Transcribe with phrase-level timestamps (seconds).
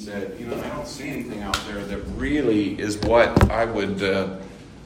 [0.00, 4.02] said, you know, I don't see anything out there that really is what I would
[4.02, 4.38] uh,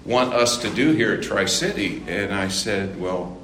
[0.05, 2.03] want us to do here at Tri City.
[2.09, 3.39] And I said, well,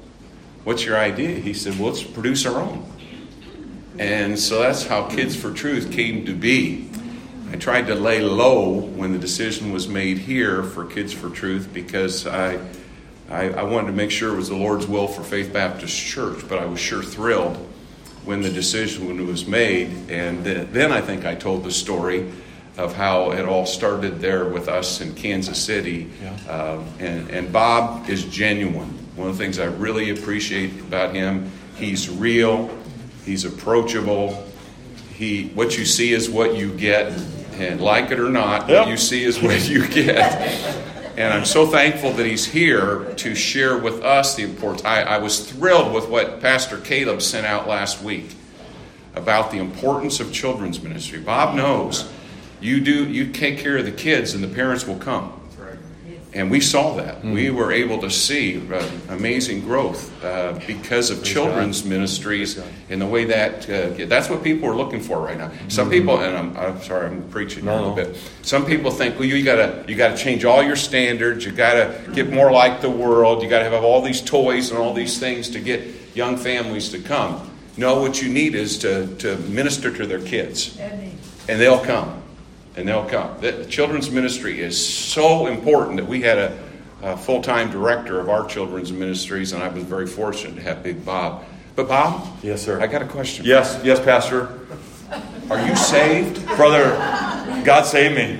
[0.64, 1.28] what's your idea?
[1.38, 2.90] He said, well, let's produce our own.
[4.00, 6.90] And so that's how Kids for Truth came to be.
[7.52, 11.72] I tried to lay low when the decision was made here for Kids for Truth
[11.72, 12.58] because I,
[13.28, 16.48] I, I wanted to make sure it was the Lord's will for Faith Baptist Church,
[16.48, 17.64] but I was sure thrilled
[18.24, 20.10] when the decision was made.
[20.10, 22.30] And then I think I told the story
[22.76, 26.10] of how it all started there with us in Kansas City.
[26.22, 26.50] Yeah.
[26.50, 28.88] Um, and, and Bob is genuine.
[29.16, 32.70] One of the things I really appreciate about him, he's real,
[33.24, 34.46] he's approachable.
[35.14, 37.12] He, what you see is what you get,
[37.54, 38.84] and like it or not, yep.
[38.84, 40.86] what you see is what you get.
[41.20, 44.86] And I'm so thankful that he's here to share with us the importance.
[44.86, 48.34] I, I, was thrilled with what Pastor Caleb sent out last week
[49.14, 51.20] about the importance of children's ministry.
[51.20, 52.10] Bob knows
[52.58, 55.38] you do you take care of the kids and the parents will come.
[56.32, 57.16] And we saw that.
[57.16, 57.32] Mm-hmm.
[57.32, 61.90] We were able to see uh, amazing growth uh, because of Praise children's God.
[61.90, 65.50] ministries and the way that uh, that's what people are looking for right now.
[65.68, 65.92] Some mm-hmm.
[65.92, 67.74] people, and I'm, I'm, sorry, I'm preaching no.
[67.74, 68.16] a little bit.
[68.42, 71.44] Some people think, well, you gotta you gotta change all your standards.
[71.44, 73.42] You gotta get more like the world.
[73.42, 75.84] You gotta have all these toys and all these things to get
[76.14, 77.50] young families to come.
[77.76, 82.22] No, what you need is to to minister to their kids, and they'll come
[82.76, 83.40] and they'll come.
[83.40, 86.58] The children's ministry is so important that we had a,
[87.02, 90.82] a full time director of our children's ministries, and I was very fortunate to have
[90.82, 91.44] Big Bob.
[91.76, 92.38] But, Bob?
[92.42, 92.80] Yes, sir.
[92.80, 93.44] I got a question.
[93.44, 94.60] Yes, yes, Pastor.
[95.50, 96.44] Are you saved?
[96.56, 96.90] Brother,
[97.64, 98.38] God saved me.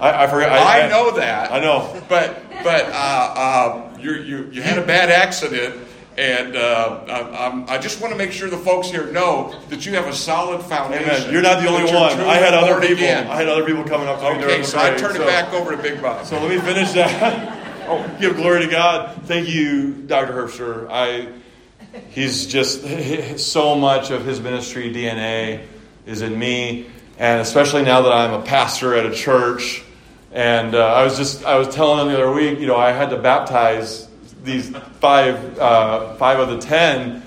[0.00, 0.50] I, I forgot.
[0.50, 1.52] I, I, know that.
[1.52, 2.02] I know.
[2.08, 5.76] But, but uh, uh, you, you, you had a bad accident
[6.18, 9.94] and uh, I, I, just want to make sure the folks here know that you
[9.94, 11.10] have a solid foundation.
[11.10, 11.32] Amen.
[11.32, 12.18] You're not the only one.
[12.20, 13.04] I had other people.
[13.04, 13.26] Again.
[13.26, 14.44] I had other people coming up to okay, me.
[14.44, 16.24] Okay, so I turn so, it back over to Big Bob.
[16.24, 17.84] So let me finish that.
[17.88, 19.22] oh, give glory to God.
[19.24, 20.32] Thank you, Dr.
[20.32, 20.88] Herbster.
[20.90, 21.28] I,
[22.08, 25.66] he's just so much of his ministry DNA
[26.06, 26.86] is in me,
[27.18, 29.82] and especially now that I'm a pastor at a church.
[30.32, 32.92] And uh, I was just I was telling him the other week, you know, I
[32.92, 34.05] had to baptize
[34.46, 34.70] these
[35.00, 37.22] five, uh, five of the ten.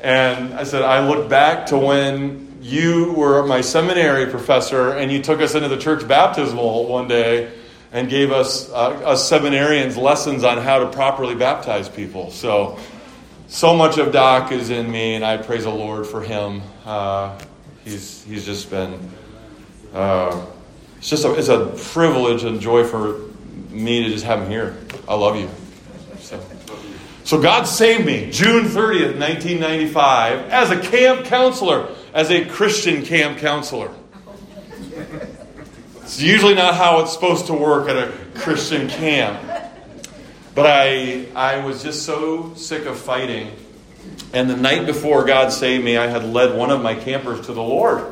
[0.00, 5.22] And I said, I look back to when you were my seminary professor and you
[5.22, 7.52] took us into the church baptismal one day
[7.92, 12.30] and gave us, uh, us seminarians lessons on how to properly baptize people.
[12.30, 12.78] So,
[13.48, 16.62] so much of Doc is in me, and I praise the Lord for him.
[16.86, 17.38] Uh,
[17.84, 19.10] he's, he's just been,
[19.92, 20.46] uh,
[20.96, 23.20] it's just a, it's a privilege and joy for
[23.68, 24.78] me to just have him here.
[25.06, 25.50] I love you.
[27.24, 33.38] So God saved me June 30th, 1995, as a camp counselor, as a Christian camp
[33.38, 33.92] counselor.
[36.02, 39.40] It's usually not how it's supposed to work at a Christian camp.
[40.54, 43.50] But I, I was just so sick of fighting.
[44.34, 47.54] And the night before God saved me, I had led one of my campers to
[47.54, 48.04] the Lord.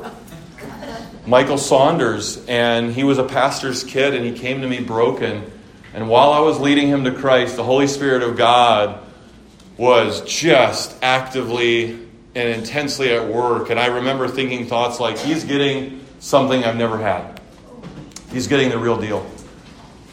[1.26, 5.50] Michael Saunders, and he was a pastor's kid, and he came to me broken.
[5.92, 9.00] And while I was leading him to Christ, the Holy Spirit of God
[9.76, 11.92] was just actively
[12.34, 13.70] and intensely at work.
[13.70, 17.40] And I remember thinking thoughts like, he's getting something I've never had.
[18.30, 19.28] He's getting the real deal.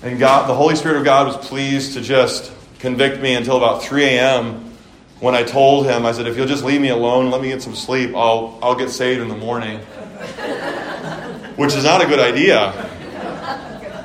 [0.02, 3.84] And God, the Holy Spirit of God was pleased to just convict me until about
[3.84, 4.72] 3 a.m.
[5.20, 7.62] when I told him, I said, if you'll just leave me alone, let me get
[7.62, 9.80] some sleep, I'll, I'll get saved in the morning.
[11.56, 12.72] Which is not a good idea.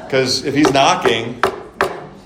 [0.05, 1.43] Because if he's knocking,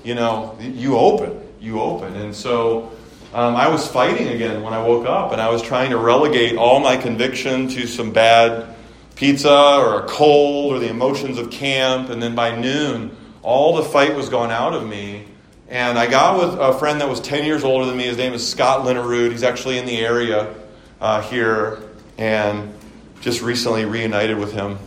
[0.07, 1.37] you know, you open.
[1.59, 2.15] You open.
[2.15, 2.93] And so
[3.33, 6.55] um, I was fighting again when I woke up, and I was trying to relegate
[6.55, 8.73] all my conviction to some bad
[9.15, 12.09] pizza or a cold or the emotions of camp.
[12.09, 15.25] And then by noon, all the fight was gone out of me.
[15.67, 18.05] And I got with a friend that was 10 years older than me.
[18.05, 19.31] His name is Scott Linnerud.
[19.31, 20.55] He's actually in the area
[21.01, 21.83] uh, here,
[22.17, 22.73] and
[23.19, 24.79] just recently reunited with him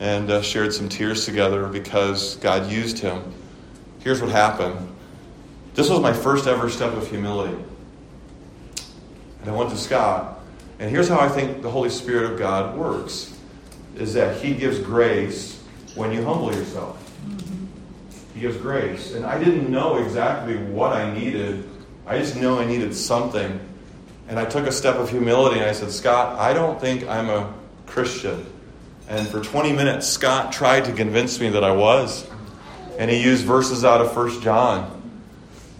[0.00, 3.22] and uh, shared some tears together because God used him.
[4.02, 4.88] Here's what happened
[5.74, 7.56] this was my first ever step of humility.
[9.40, 10.40] And I went to Scott.
[10.78, 13.36] And here's how I think the Holy Spirit of God works
[13.96, 15.62] is that He gives grace
[15.94, 16.98] when you humble yourself.
[18.34, 19.14] He gives grace.
[19.14, 21.68] And I didn't know exactly what I needed.
[22.06, 23.60] I just knew I needed something.
[24.28, 27.28] And I took a step of humility and I said, Scott, I don't think I'm
[27.30, 27.52] a
[27.86, 28.46] Christian.
[29.08, 32.26] And for 20 minutes, Scott tried to convince me that I was.
[32.98, 35.00] And he used verses out of 1 John.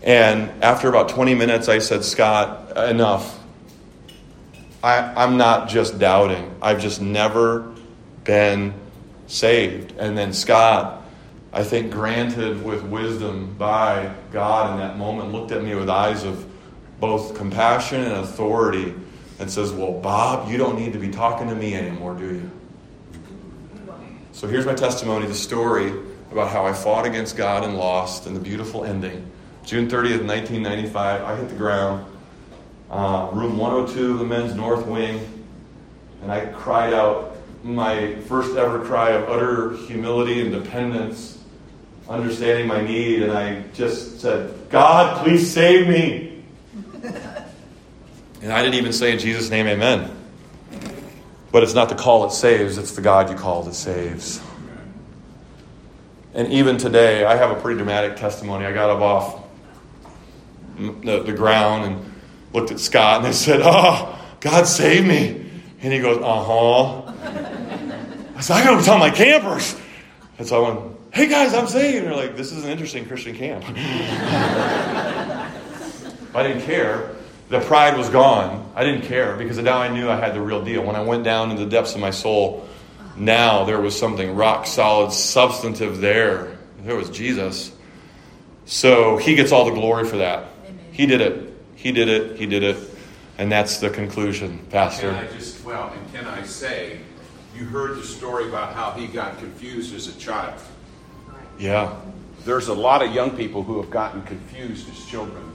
[0.03, 3.39] And after about 20 minutes, I said, Scott, enough.
[4.83, 6.55] I, I'm not just doubting.
[6.61, 7.73] I've just never
[8.25, 8.75] been
[9.29, 9.95] saved.
[9.99, 11.03] And then Scott,
[11.53, 16.25] I think, granted with wisdom by God in that moment, looked at me with eyes
[16.25, 16.45] of
[16.99, 18.95] both compassion and authority
[19.39, 22.51] and says, Well, Bob, you don't need to be talking to me anymore, do you?
[24.33, 25.93] So here's my testimony the story
[26.33, 29.31] about how I fought against God and lost, and the beautiful ending.
[29.65, 32.07] June 30th, 1995, I hit the ground,
[32.91, 35.45] uh, room 102 of the men's north wing,
[36.23, 41.39] and I cried out my first ever cry of utter humility and dependence,
[42.09, 46.45] understanding my need, and I just said, God, please save me.
[48.43, 50.11] and I didn't even say in Jesus' name, Amen.
[51.53, 54.41] But it's not the call that saves, it's the God you call that saves.
[56.35, 58.65] And even today, I have a pretty dramatic testimony.
[58.65, 59.45] I got up off
[60.79, 62.13] the, the ground and
[62.55, 65.51] looked at Scott and I said, Oh, God save me.
[65.83, 67.03] And he goes, Uh huh.
[68.37, 69.79] I said, I gotta tell my campers.
[70.39, 71.99] And so I went, Hey guys, I'm saved.
[71.99, 73.65] And they're like, This is an interesting Christian camp.
[76.35, 77.15] I didn't care.
[77.51, 78.73] The pride was gone.
[78.75, 80.83] I didn't care because now I knew I had the real deal.
[80.83, 82.67] When I went down in the depths of my soul,
[83.17, 86.57] now there was something rock solid, substantive there.
[86.81, 87.73] There was Jesus.
[88.65, 90.47] So he gets all the glory for that.
[90.93, 91.53] He did it.
[91.75, 92.37] He did it.
[92.37, 92.77] He did it.
[93.39, 95.11] And that's the conclusion, Pastor.
[95.11, 97.01] Can I just, well, and can I say,
[97.57, 100.61] you heard the story about how he got confused as a child.
[101.59, 101.95] Yeah.
[102.45, 105.53] There's a lot of young people who have gotten confused as children.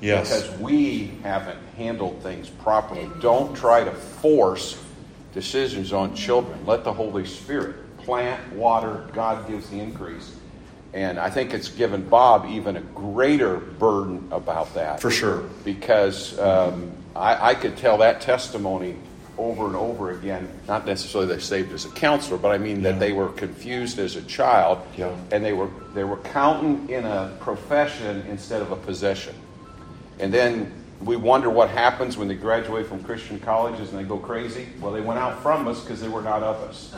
[0.00, 0.42] Yes.
[0.42, 3.10] Because we haven't handled things properly.
[3.20, 4.82] Don't try to force
[5.32, 6.64] decisions on children.
[6.66, 10.34] Let the Holy Spirit plant, water, God gives the increase.
[10.92, 15.00] And I think it's given Bob even a greater burden about that.
[15.00, 15.44] For sure.
[15.64, 18.96] Because um, I, I could tell that testimony
[19.38, 20.48] over and over again.
[20.68, 22.90] Not necessarily they saved as a counselor, but I mean Yeah.
[22.90, 25.14] that they were confused as a child, Yeah.
[25.30, 29.34] and they were they were counting in a profession instead of a possession.
[30.18, 34.18] And then we wonder what happens when they graduate from Christian colleges and they go
[34.18, 34.68] crazy.
[34.80, 36.94] Well, they went out from us because they were not of us.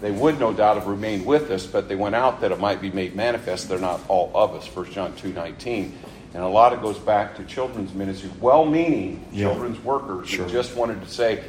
[0.00, 2.80] They would no doubt have remained with us, but they went out that it might
[2.80, 4.66] be made manifest they're not all of us.
[4.74, 5.98] 1 John two nineteen.
[6.32, 9.46] And a lot of it goes back to children's ministry, well meaning Yeah.
[9.48, 10.44] children's workers Sure.
[10.44, 11.42] who just wanted to say,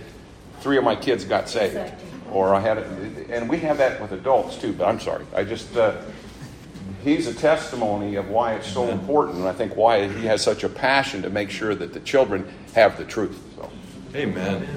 [0.61, 1.77] three of my kids got saved.
[2.31, 2.85] Or I had, a,
[3.29, 5.23] and we have that with adults too, but I'm sorry.
[5.35, 5.93] I just, uh,
[7.03, 10.63] he's a testimony of why it's so important, and I think why he has such
[10.63, 13.39] a passion to make sure that the children have the truth.
[13.55, 13.69] So.
[14.15, 14.67] Amen.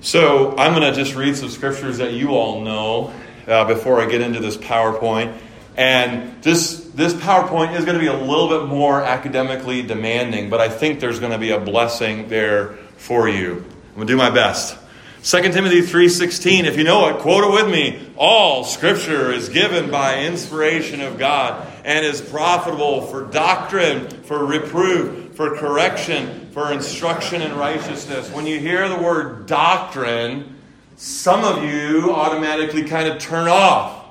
[0.00, 3.12] So I'm going to just read some scriptures that you all know
[3.46, 5.36] uh, before I get into this PowerPoint.
[5.76, 10.60] And this this PowerPoint is going to be a little bit more academically demanding, but
[10.60, 13.56] I think there's going to be a blessing there for you.
[13.90, 14.78] I'm going to do my best.
[15.26, 17.98] 2 Timothy 3:16, if you know it, quote it with me.
[18.16, 25.34] All scripture is given by inspiration of God and is profitable for doctrine, for reproof,
[25.34, 28.30] for correction, for instruction in righteousness.
[28.30, 30.58] When you hear the word doctrine,
[30.94, 34.04] some of you automatically kind of turn off.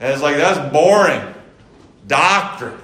[0.00, 1.22] And it's like, that's boring.
[2.08, 2.80] Doctrine.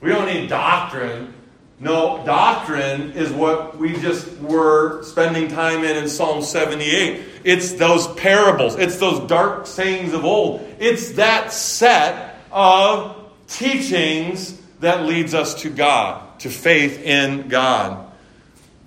[0.00, 1.34] We don't need doctrine.
[1.80, 7.24] No, doctrine is what we just were spending time in in Psalm 78.
[7.44, 10.66] It's those parables, it's those dark sayings of old.
[10.80, 18.10] It's that set of teachings that leads us to God, to faith in God.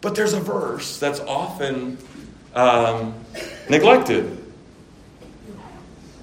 [0.02, 1.98] But there's a verse that's often
[2.54, 3.14] um,
[3.70, 4.38] neglected.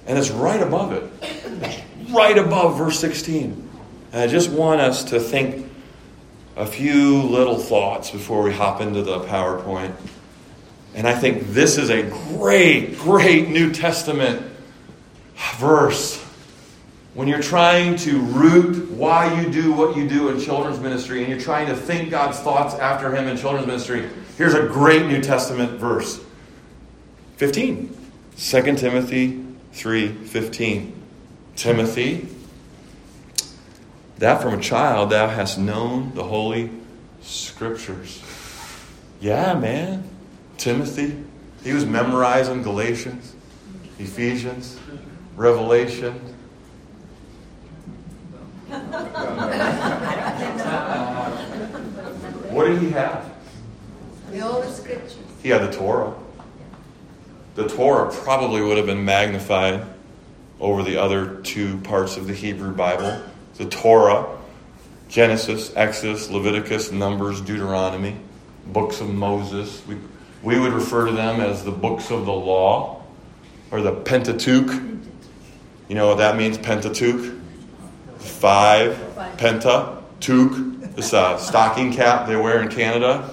[0.05, 1.83] And it's right above it.
[2.09, 3.69] Right above verse 16.
[4.11, 5.68] And I just want us to think
[6.59, 9.93] a few little thoughts before we hop into the PowerPoint.
[10.93, 14.45] And I think this is a great, great New Testament
[15.55, 16.21] verse.
[17.13, 21.29] When you're trying to root why you do what you do in children's ministry and
[21.29, 25.21] you're trying to think God's thoughts after Him in children's ministry, here's a great New
[25.21, 26.21] Testament verse
[27.37, 27.95] 15.
[28.37, 30.91] 2 Timothy 3:15
[31.55, 32.27] Timothy
[34.19, 36.69] that from a child thou hast known the holy
[37.21, 38.23] scriptures.
[39.19, 40.03] Yeah man.
[40.57, 41.23] Timothy
[41.63, 43.33] he was memorizing Galatians
[43.97, 44.79] Ephesians
[45.35, 46.13] Revelation.
[52.49, 53.33] What did he have?
[54.31, 55.17] The old scriptures.
[55.41, 56.13] he had the Torah.
[57.55, 59.85] The Torah probably would have been magnified
[60.59, 63.21] over the other two parts of the Hebrew Bible.
[63.59, 64.25] The Torah,
[65.09, 68.15] Genesis, Exodus, Leviticus, Numbers, Deuteronomy,
[68.65, 69.81] books of Moses.
[69.85, 69.97] We,
[70.41, 73.03] we would refer to them as the books of the law.
[73.71, 74.69] or the Pentateuch.
[75.87, 77.35] You know what that means, Pentateuch?
[78.17, 78.95] Five,
[79.37, 80.95] Penta, Toque.
[80.95, 83.29] This uh, stocking cap they wear in Canada.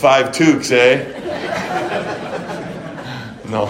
[0.00, 1.04] Five toques, eh?
[3.48, 3.66] No.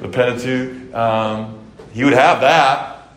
[0.00, 0.94] The Pentateuch.
[0.94, 1.58] Um,
[1.92, 3.08] he would have that.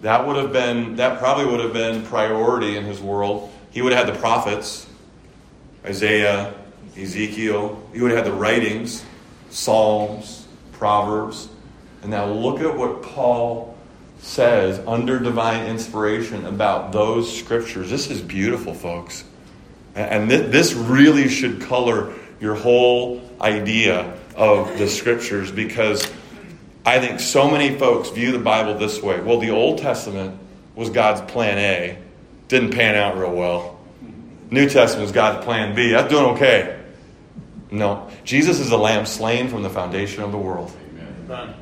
[0.00, 3.52] That would have been, that probably would have been priority in his world.
[3.70, 4.86] He would have had the prophets,
[5.84, 6.54] Isaiah,
[6.96, 7.82] Ezekiel.
[7.92, 9.04] He would have had the writings,
[9.50, 11.48] Psalms, Proverbs.
[12.02, 13.76] And now look at what Paul
[14.18, 17.90] says under divine inspiration about those scriptures.
[17.90, 19.24] This is beautiful, folks.
[19.94, 26.10] And this really should color your whole idea of the scriptures because
[26.84, 29.20] I think so many folks view the Bible this way.
[29.20, 30.38] Well, the Old Testament
[30.74, 31.98] was God's plan A,
[32.48, 33.78] didn't pan out real well.
[34.50, 36.80] New Testament was God's plan B, that's doing okay.
[37.70, 40.74] No, Jesus is the lamb slain from the foundation of the world.
[41.24, 41.54] Amen.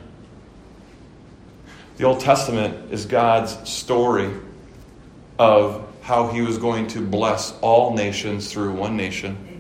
[1.96, 4.30] The Old Testament is God's story
[5.38, 9.51] of how he was going to bless all nations through one nation.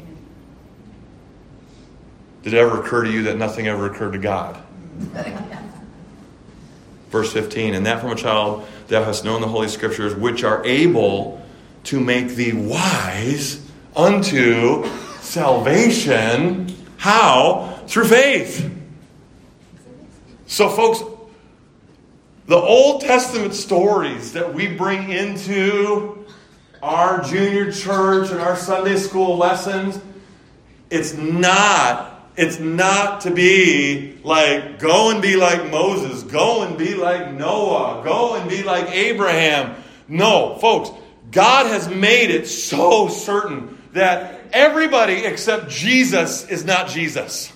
[2.42, 4.58] Did it ever occur to you that nothing ever occurred to God?
[7.10, 10.64] Verse 15, and that from a child thou hast known the Holy Scriptures, which are
[10.64, 11.44] able
[11.84, 14.84] to make thee wise unto
[15.20, 16.74] salvation.
[16.96, 17.80] How?
[17.86, 18.70] Through faith.
[20.46, 21.02] So, folks,
[22.46, 26.26] the Old Testament stories that we bring into
[26.82, 30.00] our junior church and our Sunday school lessons,
[30.90, 36.94] it's not it's not to be like go and be like Moses, go and be
[36.94, 39.82] like Noah, go and be like Abraham.
[40.08, 40.90] No, folks,
[41.30, 47.52] God has made it so certain that everybody except Jesus is not Jesus.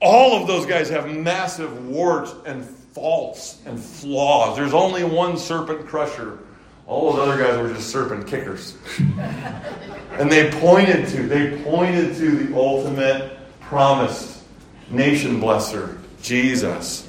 [0.00, 4.56] All of those guys have massive warts and faults and flaws.
[4.56, 6.38] There's only one serpent crusher.
[6.86, 8.76] All those other guys were just serpent kickers.
[8.98, 14.42] and they pointed to, they pointed to the ultimate promised
[14.90, 17.08] nation blesser, Jesus.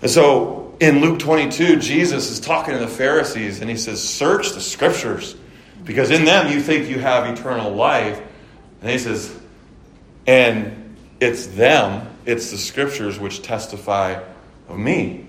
[0.00, 4.52] And so in Luke 22, Jesus is talking to the Pharisees and he says, Search
[4.52, 5.36] the scriptures
[5.84, 8.20] because in them you think you have eternal life.
[8.80, 9.34] And he says,
[10.26, 14.22] And it's them, it's the scriptures which testify
[14.68, 15.26] of me.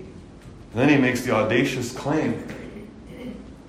[0.72, 2.46] And then he makes the audacious claim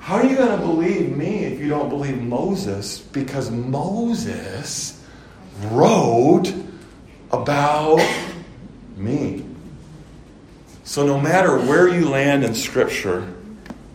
[0.07, 2.97] How are you going to believe me if you don't believe Moses?
[2.97, 5.03] Because Moses
[5.63, 6.53] wrote
[7.29, 7.99] about
[8.95, 9.45] me.
[10.85, 13.27] So, no matter where you land in Scripture,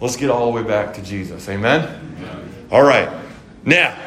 [0.02, 1.48] let's get all the way back to Jesus.
[1.48, 1.80] Amen?
[2.18, 2.66] Amen.
[2.70, 3.08] All right.
[3.64, 3.98] Now,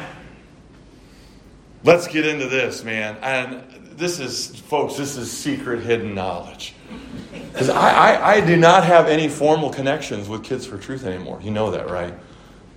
[1.82, 3.16] let's get into this, man.
[3.20, 3.64] And
[3.98, 6.72] this is, folks, this is secret hidden knowledge.
[7.52, 11.40] Because I, I, I, do not have any formal connections with Kids for Truth anymore.
[11.42, 12.14] You know that, right?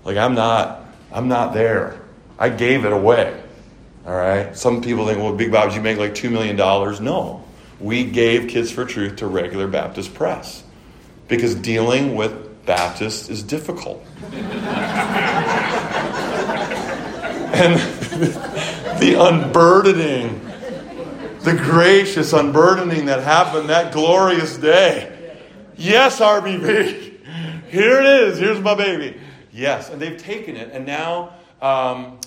[0.03, 1.99] Like I'm not, I'm not there.
[2.37, 3.41] I gave it away.
[4.05, 4.55] All right.
[4.57, 7.01] Some people think, well, Big Bob, you make like two million dollars?
[7.01, 7.43] No,
[7.79, 10.63] we gave Kids for Truth to regular Baptist press
[11.27, 14.03] because dealing with Baptists is difficult.
[17.53, 17.79] and
[18.99, 20.48] the unburdening
[21.55, 25.35] the gracious unburdening that happened that glorious day.
[25.75, 27.25] Yes, RBP.
[27.69, 28.37] Here it is.
[28.37, 29.19] Here's my baby.
[29.51, 32.19] Yes, and they've taken it, and now um,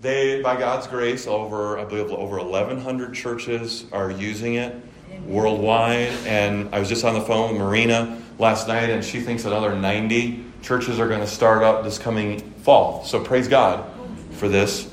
[0.00, 4.76] they, by God's grace, over I believe over 1,100 churches are using it
[5.24, 6.12] worldwide.
[6.26, 9.74] And I was just on the phone with Marina last night, and she thinks another
[9.74, 13.04] 90 churches are going to start up this coming fall.
[13.04, 13.90] So praise God
[14.32, 14.92] for this.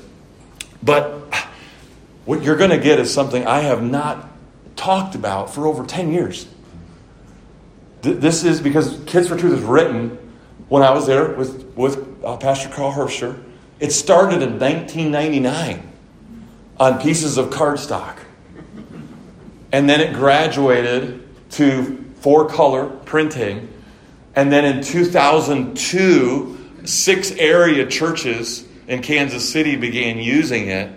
[0.82, 1.45] But
[2.26, 4.28] what you're going to get is something I have not
[4.74, 6.46] talked about for over 10 years.
[8.02, 10.18] This is because Kids for Truth is written
[10.68, 13.42] when I was there with, with uh, Pastor Carl Herbster.
[13.80, 15.92] It started in 1999
[16.78, 18.16] on pieces of cardstock.
[19.72, 23.72] And then it graduated to four color printing.
[24.34, 30.90] And then in 2002, six area churches in Kansas City began using it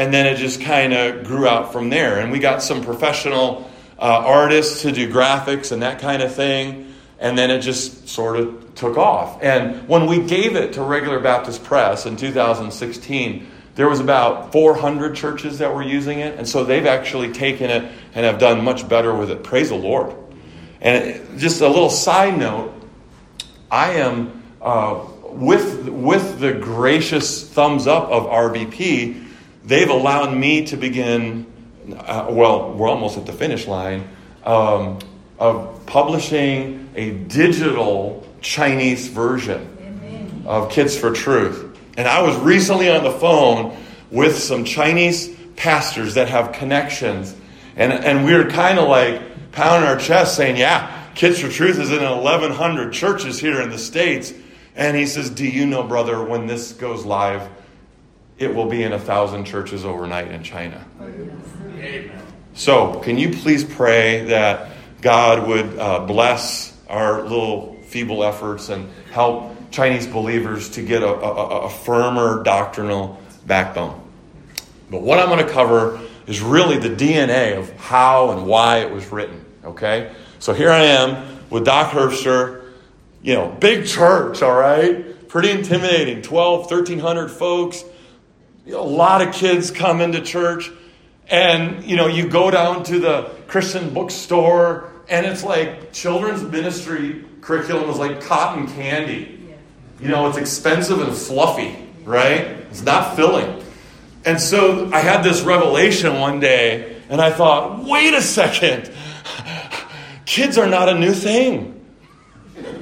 [0.00, 2.20] and then it just kind of grew out from there.
[2.20, 6.94] And we got some professional uh, artists to do graphics and that kind of thing,
[7.18, 9.42] and then it just sort of took off.
[9.42, 15.16] And when we gave it to Regular Baptist Press in 2016, there was about 400
[15.16, 18.88] churches that were using it, and so they've actually taken it and have done much
[18.88, 19.44] better with it.
[19.44, 20.16] Praise the Lord.
[20.80, 22.72] And just a little side note,
[23.70, 29.26] I am uh, with with the gracious thumbs up of RBP
[29.64, 31.46] they've allowed me to begin,
[31.96, 34.08] uh, well, we're almost at the finish line,
[34.44, 34.98] um,
[35.38, 40.42] of publishing a digital Chinese version Amen.
[40.46, 41.78] of Kids for Truth.
[41.96, 43.76] And I was recently on the phone
[44.10, 47.34] with some Chinese pastors that have connections.
[47.76, 51.78] And, and we were kind of like pounding our chest saying, Yeah, Kids for Truth
[51.78, 54.32] is in 1,100 churches here in the States.
[54.74, 57.48] And he says, Do you know, brother, when this goes live,
[58.40, 60.82] it will be in a thousand churches overnight in China.
[62.54, 64.70] So, can you please pray that
[65.02, 71.08] God would uh, bless our little feeble efforts and help Chinese believers to get a,
[71.08, 74.00] a, a firmer doctrinal backbone?
[74.90, 78.90] But what I'm going to cover is really the DNA of how and why it
[78.90, 79.44] was written.
[79.64, 80.12] Okay?
[80.38, 82.64] So here I am with Doc Herbster,
[83.22, 85.28] you know, big church, all right?
[85.28, 87.84] Pretty intimidating 12, 1,300 folks.
[88.66, 90.70] A lot of kids come into church.
[91.28, 97.24] And, you know, you go down to the Christian bookstore, and it's like children's ministry
[97.40, 99.38] curriculum is like cotton candy.
[100.00, 102.40] You know, it's expensive and fluffy, right?
[102.70, 103.62] It's not filling.
[104.24, 108.90] And so I had this revelation one day, and I thought, wait a second.
[110.26, 111.76] Kids are not a new thing.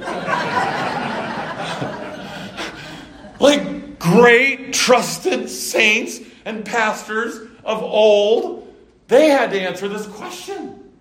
[3.39, 3.68] like
[4.09, 8.73] great, trusted saints and pastors of old,
[9.07, 10.91] they had to answer this question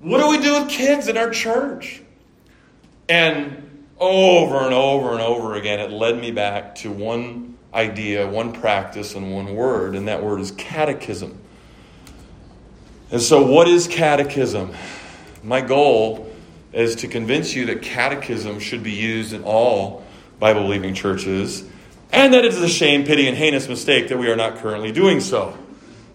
[0.00, 2.02] What do we do with kids in our church?
[3.08, 8.52] And over and over and over again, it led me back to one idea, one
[8.52, 11.38] practice, and one word, and that word is catechism.
[13.10, 14.74] And so, what is catechism?
[15.42, 16.32] My goal
[16.72, 20.04] is to convince you that catechism should be used in all
[20.38, 21.64] Bible believing churches,
[22.12, 24.92] and that it is a shame, pity, and heinous mistake that we are not currently
[24.92, 25.56] doing so.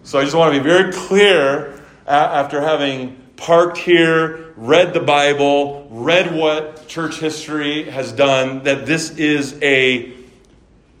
[0.04, 5.86] So I just want to be very clear after having parked here, read the Bible,
[5.90, 10.12] read what church history has done, that this is a,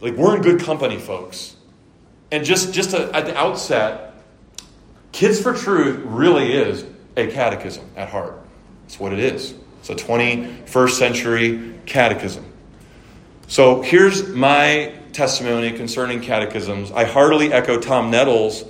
[0.00, 1.56] like, we're in good company, folks.
[2.30, 4.14] And just, just at the outset,
[5.12, 6.84] Kids for Truth really is
[7.16, 8.38] a catechism at heart.
[8.82, 9.54] That's what it is.
[9.80, 12.44] It's a 21st century catechism.
[13.48, 16.92] So here's my testimony concerning catechisms.
[16.92, 18.62] I heartily echo Tom Nettles'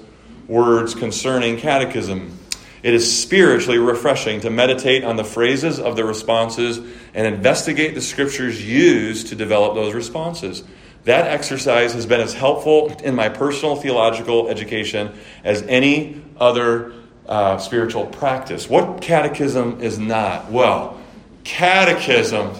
[0.47, 2.38] words concerning catechism.
[2.85, 6.79] It is spiritually refreshing to meditate on the phrases of the responses
[7.12, 10.62] and investigate the scriptures used to develop those responses.
[11.07, 15.12] That exercise has been as helpful in my personal theological education
[15.43, 16.93] as any other
[17.27, 18.71] uh, spiritual practice.
[18.71, 20.53] What catechism is not?
[20.53, 21.01] Well,
[21.43, 22.55] catechism,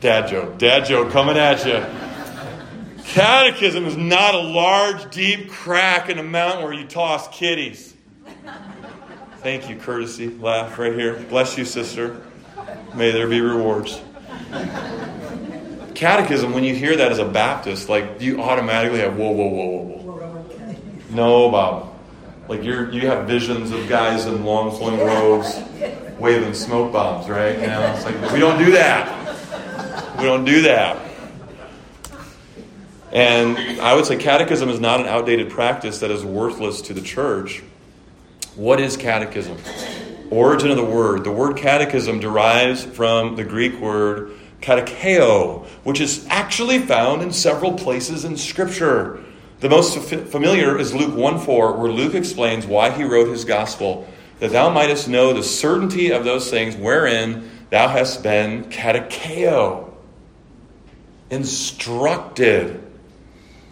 [0.00, 1.84] dad joke, dad joke coming at you.
[3.04, 7.94] Catechism is not a large, deep crack in a mountain where you toss kitties.
[9.38, 10.28] Thank you, courtesy.
[10.28, 11.14] Laugh right here.
[11.28, 12.20] Bless you, sister.
[12.94, 14.00] May there be rewards.
[15.94, 19.66] Catechism, when you hear that as a Baptist, like you automatically have whoa, whoa, whoa,
[19.66, 20.74] whoa, whoa.
[21.10, 21.94] No, Bob.
[22.48, 25.60] Like you're you have visions of guys in long flowing robes
[26.18, 27.58] waving smoke bombs, right?
[27.58, 29.19] You know, it's like we don't do that.
[30.20, 30.98] We don't do that.
[33.10, 37.00] And I would say catechism is not an outdated practice that is worthless to the
[37.00, 37.62] church.
[38.54, 39.56] What is catechism?
[40.30, 41.24] Origin of the word.
[41.24, 47.72] The word catechism derives from the Greek word katekeo, which is actually found in several
[47.72, 49.20] places in Scripture.
[49.60, 54.06] The most familiar is Luke 1 4, where Luke explains why he wrote his gospel,
[54.38, 59.89] that thou mightest know the certainty of those things wherein thou hast been katekeo,
[61.30, 62.82] instructed.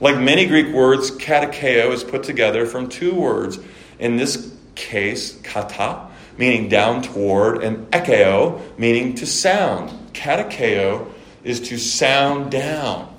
[0.00, 3.58] Like many Greek words, katekeo is put together from two words.
[3.98, 9.90] In this case, kata, meaning down toward, and ekeo, meaning to sound.
[10.12, 11.10] Katekeo
[11.42, 13.12] is to sound down.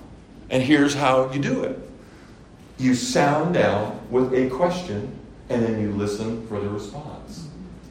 [0.49, 1.79] And here's how you do it
[2.79, 5.13] you sound down with a question,
[5.49, 7.47] and then you listen for the response.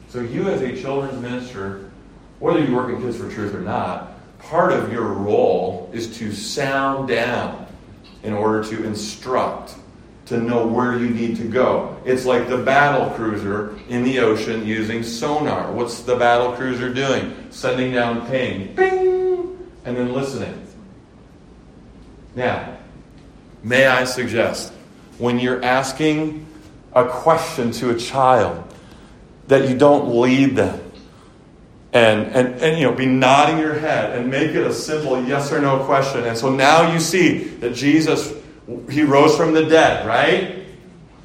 [0.09, 1.91] So, you as a children's minister,
[2.39, 4.13] whether you work in Kids for Truth or not,
[4.49, 7.67] part of your role is to sound down
[8.23, 9.75] in order to instruct,
[10.25, 11.95] to know where you need to go.
[12.03, 15.71] It's like the battle cruiser in the ocean using sonar.
[15.71, 17.35] What's the battle cruiser doing?
[17.51, 20.65] Sending down ping, ping, and then listening.
[22.35, 22.75] Now,
[23.61, 24.73] may I suggest,
[25.19, 26.47] when you're asking
[26.93, 28.63] a question to a child,
[29.47, 30.88] that you don't lead them
[31.93, 35.51] and, and, and you know be nodding your head and make it a simple yes
[35.51, 38.33] or no question and so now you see that jesus
[38.89, 40.55] he rose from the dead right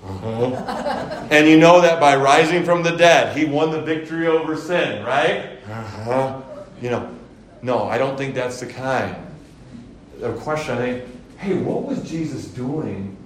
[0.05, 1.27] Uh-huh.
[1.31, 5.03] And you know that by rising from the dead, he won the victory over sin,
[5.03, 5.59] right?
[5.67, 6.43] Uh-huh.
[6.83, 7.09] You know,
[7.63, 9.17] no, I don't think that's the kind
[10.21, 10.77] of question.
[10.77, 11.05] I think,
[11.39, 13.17] hey, what was Jesus doing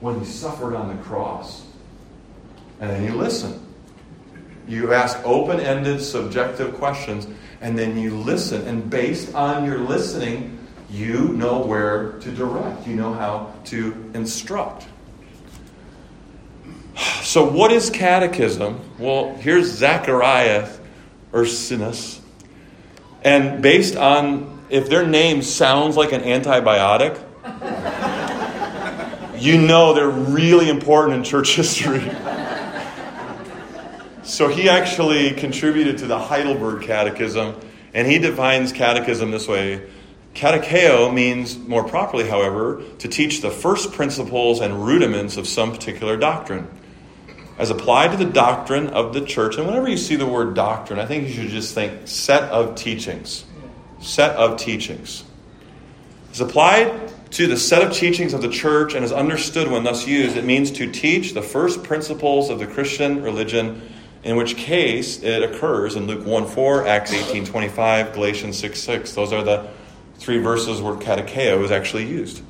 [0.00, 1.66] when he suffered on the cross?
[2.80, 3.60] And then you listen.
[4.66, 7.26] You ask open ended, subjective questions,
[7.60, 8.66] and then you listen.
[8.66, 10.58] And based on your listening,
[10.90, 14.86] you know where to direct, you know how to instruct.
[17.22, 18.80] So, what is catechism?
[18.98, 20.68] Well, here's Zachariah
[21.32, 22.20] Ursinus.
[23.24, 27.18] And based on if their name sounds like an antibiotic,
[29.40, 32.10] you know they're really important in church history.
[34.32, 37.54] so, he actually contributed to the Heidelberg Catechism,
[37.94, 39.82] and he defines catechism this way
[40.34, 46.16] Catecheo means, more properly, however, to teach the first principles and rudiments of some particular
[46.16, 46.68] doctrine
[47.58, 49.56] as applied to the doctrine of the church.
[49.56, 52.74] And whenever you see the word doctrine, I think you should just think set of
[52.74, 53.44] teachings.
[54.00, 55.24] Set of teachings.
[56.32, 60.06] As applied to the set of teachings of the church and is understood when thus
[60.06, 63.82] used, it means to teach the first principles of the Christian religion,
[64.24, 69.14] in which case it occurs in Luke 1 4, Acts 18 25, Galatians 6 6.
[69.14, 69.68] Those are the
[70.16, 72.42] three verses where catecheo is actually used.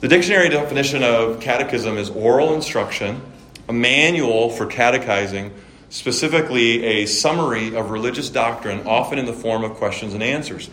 [0.00, 3.20] The dictionary definition of catechism is oral instruction
[3.68, 5.52] a manual for catechizing,
[5.90, 10.70] specifically a summary of religious doctrine, often in the form of questions and answers.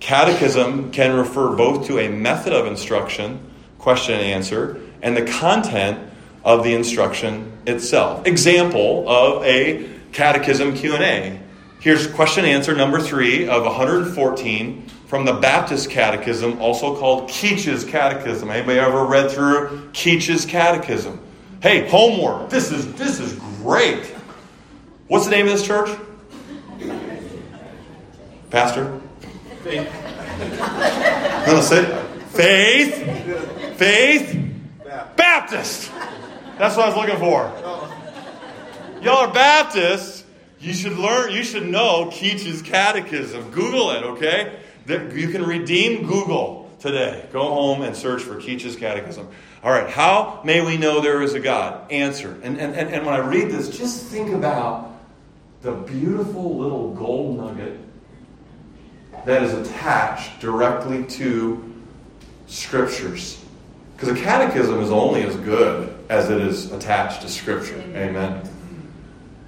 [0.00, 3.40] Catechism can refer both to a method of instruction,
[3.78, 6.07] question and answer, and the content
[6.48, 8.26] of the instruction itself.
[8.26, 11.38] Example of a catechism Q&A.
[11.78, 17.84] Here's question and answer number 3 of 114 from the Baptist Catechism, also called Keach's
[17.84, 18.50] Catechism.
[18.50, 21.20] Anybody ever read through Keach's Catechism?
[21.60, 22.48] Hey, homework.
[22.48, 24.06] This is this is great.
[25.06, 25.90] What's the name of this church?
[28.48, 28.98] Pastor?
[29.62, 29.86] Faith.
[31.46, 33.76] No, say Faith.
[33.76, 34.34] Faith.
[35.14, 35.90] Baptist.
[36.58, 37.52] That's what I was looking for.
[39.00, 40.24] Y'all are Baptists.
[40.58, 43.52] You should learn, you should know Keach's catechism.
[43.52, 44.58] Google it, okay?
[44.88, 47.28] You can redeem Google today.
[47.32, 49.28] Go home and search for Keach's catechism.
[49.62, 51.92] All right, how may we know there is a God?
[51.92, 52.36] Answer.
[52.42, 54.98] And, and, and, and when I read this, just think about
[55.62, 57.78] the beautiful little gold nugget
[59.26, 61.72] that is attached directly to
[62.48, 63.44] scriptures.
[63.94, 67.82] Because a catechism is only as good as it is attached to scripture.
[67.94, 68.48] Amen.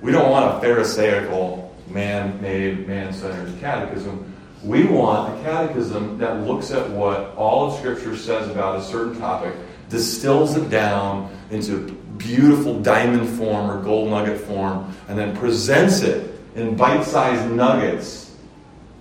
[0.03, 4.27] We don't want a Pharisaical, man made, man centered catechism.
[4.63, 9.19] We want a catechism that looks at what all of Scripture says about a certain
[9.19, 9.55] topic
[9.89, 16.39] distills it down into beautiful diamond form or gold nugget form, and then presents it
[16.55, 18.37] in bite sized nuggets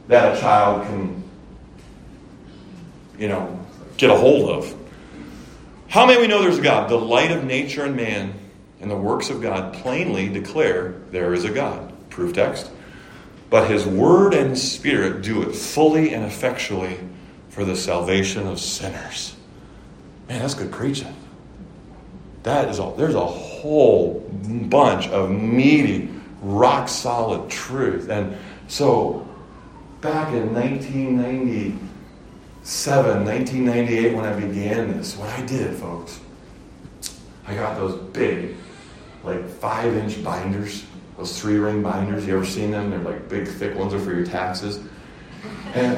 [0.07, 1.23] that a child can,
[3.17, 3.59] you know,
[3.97, 4.75] get a hold of.
[5.89, 6.87] How may we know there's a God?
[6.87, 8.35] The light of nature and man
[8.79, 11.91] and the works of God plainly declare there is a God.
[12.11, 12.69] Proof text.
[13.49, 16.99] But his word and spirit do it fully and effectually
[17.49, 19.35] for the salvation of sinners.
[20.27, 21.15] Man, that's good preaching.
[22.43, 22.93] That is all.
[22.93, 26.09] There's a whole bunch of meaty,
[26.43, 28.09] rock solid truth.
[28.09, 29.27] And so,
[30.01, 30.53] back in
[32.63, 36.19] 1997, 1998, when I began this, what I did, folks,
[37.47, 38.57] I got those big,
[39.23, 40.85] like five inch binders,
[41.17, 42.27] those three ring binders.
[42.27, 42.89] You ever seen them?
[42.89, 44.81] They're like big, thick ones are for your taxes.
[45.73, 45.97] And,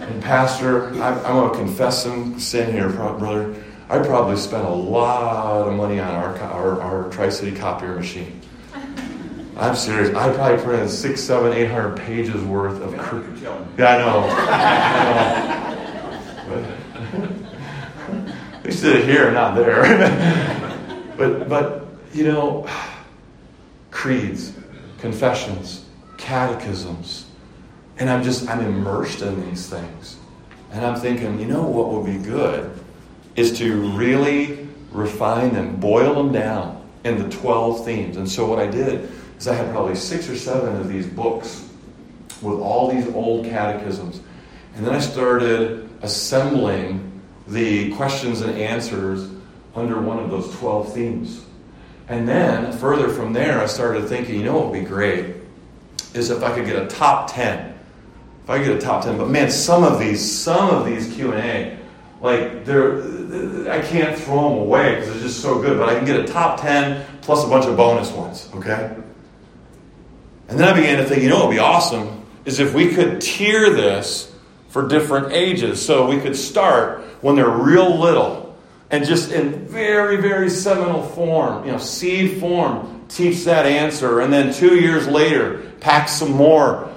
[0.00, 3.54] and Pastor, I, I'm going to confess some sin here, brother.
[3.88, 8.40] I probably spent a lot of money on our, our, our Tri City copier machine.
[9.56, 10.14] I'm serious.
[10.16, 12.96] I probably printed six, seven, eight hundred pages worth of.
[12.98, 13.22] Cr-
[13.78, 14.26] yeah, I know.
[14.28, 15.64] I know.
[18.84, 19.82] Here, not there.
[21.16, 22.68] but, but you know,
[23.90, 24.52] creeds,
[24.98, 25.86] confessions,
[26.18, 27.26] catechisms,
[27.98, 30.18] and I'm just, I'm immersed in these things.
[30.72, 32.70] And I'm thinking, you know what would be good
[33.36, 38.16] is to really refine them, boil them down in the 12 themes.
[38.16, 41.68] And so what I did is I had probably six or seven of these books
[42.42, 44.20] with all these old catechisms.
[44.76, 47.13] And then I started assembling
[47.46, 49.30] the questions and answers
[49.74, 51.44] under one of those 12 themes.
[52.08, 55.36] And then further from there, I started thinking, you know what would be great?
[56.12, 57.74] Is if I could get a top 10
[58.44, 61.14] if I could get a top 10, but man, some of these, some of these
[61.14, 61.78] Q&A,
[62.20, 63.02] like they're
[63.70, 66.24] I can't throw them away because they're just so good, but I can get a
[66.24, 68.94] top 10 plus a bunch of bonus ones, okay?
[70.48, 72.94] And then I began to think, you know what would be awesome is if we
[72.94, 74.33] could tier this
[74.74, 75.80] for different ages.
[75.86, 78.58] So we could start when they're real little
[78.90, 84.20] and just in very, very seminal form, you know, seed form, teach that answer.
[84.20, 86.92] And then two years later, pack some more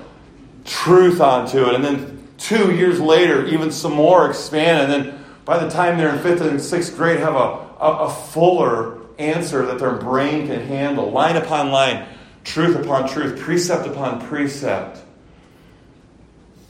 [0.65, 1.75] truth onto it.
[1.75, 4.91] And then two years later, even some more expand.
[4.91, 8.09] And then by the time they're in fifth and sixth grade, have a, a, a
[8.09, 12.07] fuller answer that their brain can handle, line upon line,
[12.43, 14.97] truth upon truth, precept upon precept.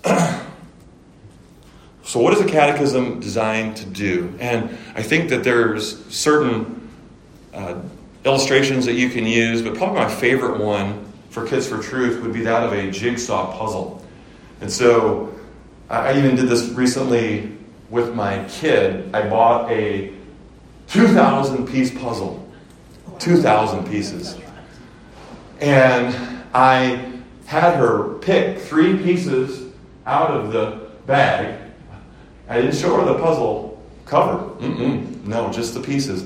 [2.07, 4.33] so, what is a catechism designed to do?
[4.39, 6.89] And I think that there's certain
[7.53, 7.81] uh,
[8.23, 12.31] illustrations that you can use, but probably my favorite one for Kids for Truth would
[12.31, 14.01] be that of a jigsaw puzzle.
[14.61, 15.37] And so,
[15.89, 17.51] I even did this recently
[17.89, 19.13] with my kid.
[19.13, 20.13] I bought a
[20.87, 22.49] 2,000 piece puzzle,
[23.19, 24.37] 2,000 pieces.
[25.59, 26.15] And
[26.53, 29.73] I had her pick three pieces
[30.05, 31.66] out of the bag.
[32.49, 34.49] I didn't show her the puzzle cover.
[34.61, 35.25] Mm-mm.
[35.25, 36.23] No, just the pieces.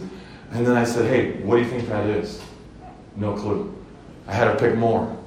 [0.52, 2.42] And then I said, hey, what do you think that is?
[3.16, 3.74] No clue.
[4.28, 5.18] I had her pick more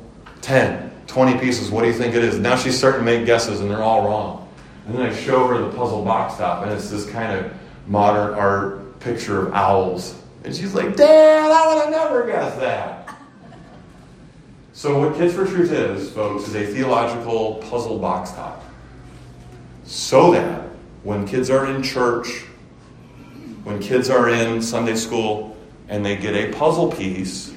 [0.43, 1.71] 10, 20 pieces.
[1.71, 2.39] What do you think it is?
[2.39, 4.49] Now she's starting to make guesses, and they're all wrong.
[4.87, 7.53] And then I show her the puzzle box top, and it's this kind of
[7.87, 10.21] modern art picture of owls.
[10.45, 13.17] And she's like, Dad, I would have never guessed that.
[14.75, 18.63] So, what Kids for Truth is, folks, is a theological puzzle box top.
[19.85, 20.64] So that
[21.05, 22.41] when kids are in church,
[23.63, 25.57] when kids are in Sunday school,
[25.89, 27.55] and they get a puzzle piece,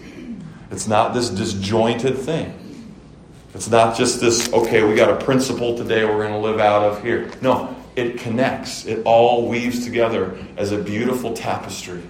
[0.70, 2.54] it's not this disjointed thing.
[3.54, 6.84] It's not just this, okay, we got a principle today we're going to live out
[6.84, 7.32] of here.
[7.42, 8.86] No, it connects.
[8.86, 12.04] It all weaves together as a beautiful tapestry.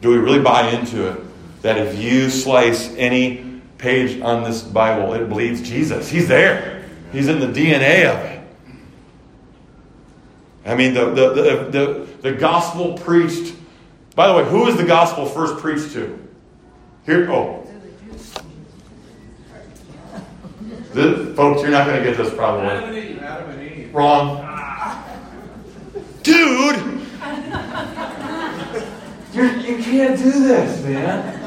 [0.00, 1.20] Do we really buy into it?
[1.62, 6.08] That if you slice any page on this Bible, it bleeds Jesus.
[6.08, 6.84] He's there.
[7.12, 8.33] He's in the DNA of it.
[10.64, 13.54] I mean, the, the, the, the, the gospel preached.
[14.14, 16.18] By the way, who is the gospel first preached to?
[17.04, 17.66] Here, oh.
[20.92, 22.68] This, folks, you're not going to get this probably.
[22.68, 23.22] Adam and Eve.
[23.22, 23.94] Adam and Eve.
[23.94, 24.40] Wrong.
[26.22, 26.76] Dude!
[29.34, 31.40] You're, you can't do this, man.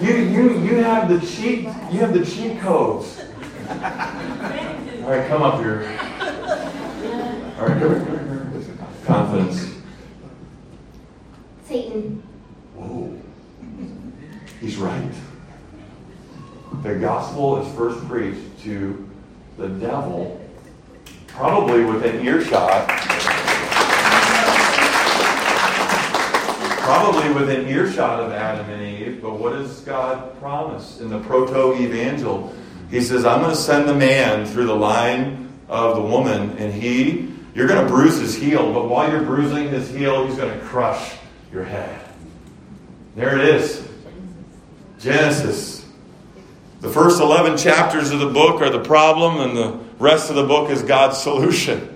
[0.00, 3.20] You, you, you have the cheat you have the cheat codes.
[3.68, 3.76] All
[5.10, 5.98] right, come up here.
[7.58, 8.91] All right, come here, come here, come here.
[9.04, 9.74] Confidence.
[11.66, 12.22] Satan.
[12.74, 13.18] Whoa.
[14.60, 15.12] He's right.
[16.82, 19.08] The gospel is first preached to
[19.56, 20.40] the devil,
[21.26, 22.88] probably within earshot.
[26.80, 31.74] Probably within earshot of Adam and Eve, but what does God promise in the proto
[31.74, 32.52] evangel?
[32.90, 36.72] He says, I'm going to send the man through the line of the woman, and
[36.72, 40.58] he, you're going to bruise his heel, but while you're bruising his heel, he's going
[40.58, 41.16] to crush
[41.52, 42.00] your head.
[43.14, 43.86] There it is.
[44.98, 45.86] Genesis.
[46.80, 50.44] The first 11 chapters of the book are the problem, and the rest of the
[50.44, 51.90] book is God's solution.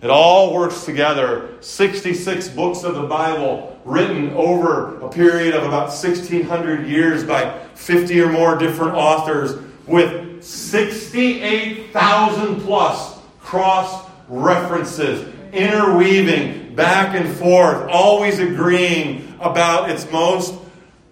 [0.00, 1.58] It all works together.
[1.60, 8.20] 66 books of the Bible written over a period of about 1,600 years by 50
[8.20, 19.34] or more different authors with 68,000 plus cross references, interweaving back and forth, always agreeing
[19.40, 20.54] about its most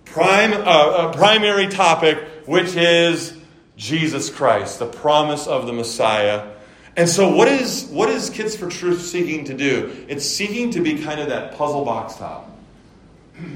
[0.04, 3.36] prime, uh, uh, primary topic, which is
[3.76, 6.50] Jesus Christ, the promise of the Messiah.
[6.96, 10.04] And so, what is, what is Kids for Truth seeking to do?
[10.08, 12.50] It's seeking to be kind of that puzzle box top.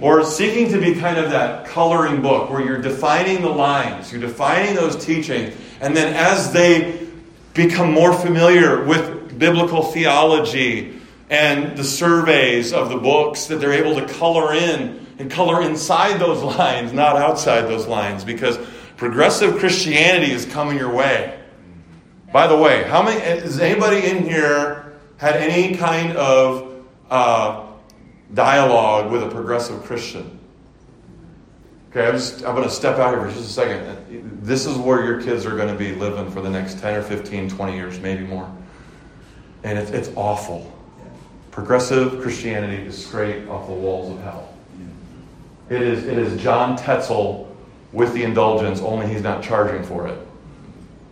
[0.00, 4.20] Or seeking to be kind of that coloring book where you're defining the lines, you're
[4.20, 7.06] defining those teachings, and then as they
[7.54, 13.94] become more familiar with biblical theology and the surveys of the books, that they're able
[14.00, 18.58] to color in and color inside those lines, not outside those lines, because
[18.96, 21.40] progressive Christianity is coming your way.
[22.32, 27.66] By the way, how many has anybody in here had any kind of uh,
[28.34, 30.38] dialogue with a progressive Christian?
[31.90, 34.42] Okay, I'm, just, I'm going to step out here for just a second.
[34.42, 37.02] This is where your kids are going to be living for the next 10 or
[37.02, 38.54] 15, 20 years, maybe more.
[39.66, 40.72] And it's, it's awful.
[41.50, 44.54] Progressive Christianity is straight off the walls of hell.
[45.68, 47.52] It is, it is John Tetzel
[47.92, 50.16] with the indulgence, only he's not charging for it.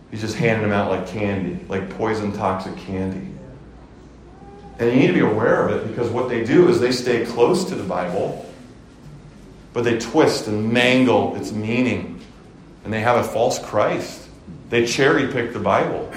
[0.09, 3.27] He's just handing them out like candy, like poison toxic candy.
[4.79, 7.25] And you need to be aware of it because what they do is they stay
[7.25, 8.49] close to the Bible,
[9.73, 12.21] but they twist and mangle its meaning.
[12.85, 14.29] And they have a false Christ.
[14.69, 16.09] They cherry pick the Bible.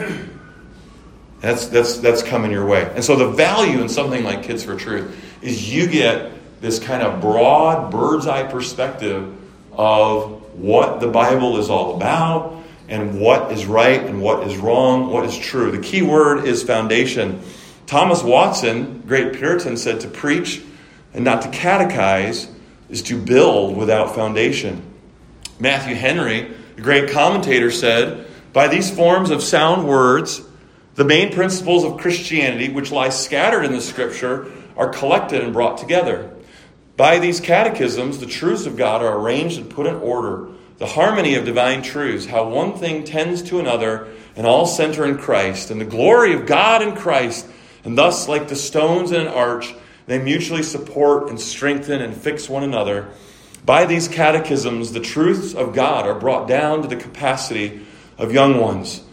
[1.41, 2.91] That's, that's, that's coming your way.
[2.95, 7.03] And so the value in something like Kids for Truth is you get this kind
[7.03, 9.37] of broad bird's eye perspective
[9.73, 12.57] of what the Bible is all about
[12.89, 15.71] and what is right and what is wrong, what is true.
[15.71, 17.41] The key word is foundation.
[17.87, 20.63] Thomas Watson, great Puritan, said to preach
[21.15, 22.51] and not to catechize
[22.89, 24.83] is to build without foundation.
[25.61, 30.43] Matthew Henry, the great commentator, said, By these forms of sound words,
[30.99, 35.79] the main principles of Christianity, which lie scattered in the Scripture, are collected and brought
[35.79, 36.35] together.
[36.97, 40.49] By these catechisms, the truths of God are arranged and put in order.
[40.79, 45.19] The harmony of divine truths, how one thing tends to another, and all center in
[45.19, 47.47] Christ, and the glory of God in Christ,
[47.85, 49.73] and thus, like the stones in an arch,
[50.07, 53.09] they mutually support and strengthen and fix one another.
[53.65, 57.87] By these catechisms, the truths of God are brought down to the capacity
[58.19, 59.05] of young ones.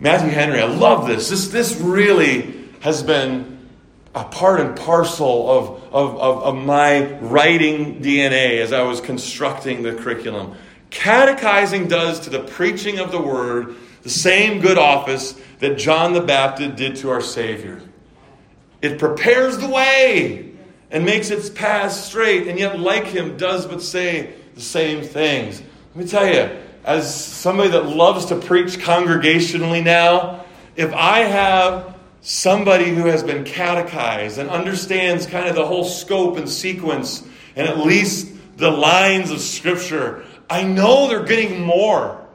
[0.00, 1.28] Matthew Henry, I love this.
[1.28, 3.68] This, this really has been
[4.14, 9.82] a part and parcel of, of, of, of my writing DNA as I was constructing
[9.82, 10.56] the curriculum.
[10.88, 16.22] Catechizing does to the preaching of the word the same good office that John the
[16.22, 17.82] Baptist did to our Savior.
[18.80, 20.52] It prepares the way
[20.90, 25.62] and makes its path straight, and yet, like him, does but say the same things.
[25.94, 30.44] Let me tell you, as somebody that loves to preach congregationally now,
[30.76, 36.36] if I have somebody who has been catechized and understands kind of the whole scope
[36.36, 42.26] and sequence and at least the lines of Scripture, I know they're getting more.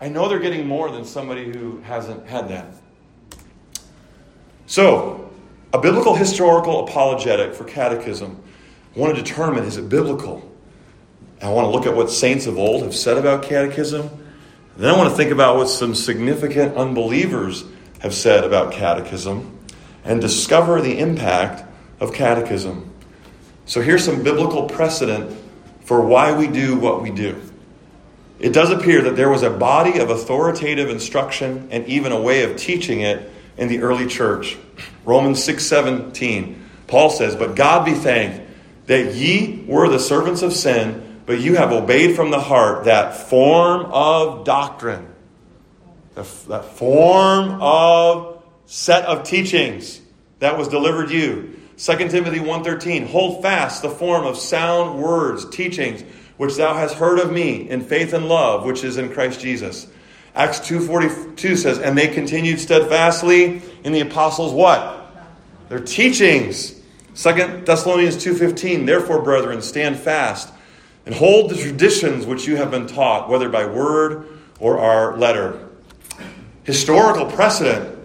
[0.00, 2.66] I know they're getting more than somebody who hasn't had that.
[4.66, 5.30] So,
[5.72, 8.42] a biblical historical apologetic for catechism.
[8.94, 10.45] I want to determine is it biblical?
[11.42, 14.10] I want to look at what saints of old have said about catechism.
[14.76, 17.64] Then I want to think about what some significant unbelievers
[18.00, 19.58] have said about catechism
[20.04, 21.64] and discover the impact
[22.00, 22.92] of catechism.
[23.64, 25.36] So here's some biblical precedent
[25.84, 27.40] for why we do what we do.
[28.38, 32.42] It does appear that there was a body of authoritative instruction and even a way
[32.44, 34.56] of teaching it in the early church.
[35.04, 36.56] Romans 6:17.
[36.86, 38.40] Paul says, "But God be thanked
[38.86, 43.28] that ye were the servants of sin, but you have obeyed from the heart that
[43.28, 45.06] form of doctrine,
[46.14, 50.00] that form of set of teachings
[50.38, 56.02] that was delivered you." 2 Timothy 1:13 Hold fast the form of sound words, teachings
[56.36, 59.86] which thou hast heard of me in faith and love which is in Christ Jesus.
[60.34, 65.12] Acts 2:42 says, "And they continued steadfastly in the apostles' what?
[65.68, 66.74] Their teachings."
[67.14, 70.50] 2 Thessalonians 2:15, "Therefore, brethren, stand fast
[71.06, 74.26] and hold the traditions which you have been taught, whether by word
[74.60, 75.58] or our letter."
[76.64, 77.96] Historical precedent.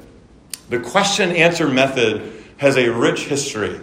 [0.69, 3.79] The question answer method has a rich history.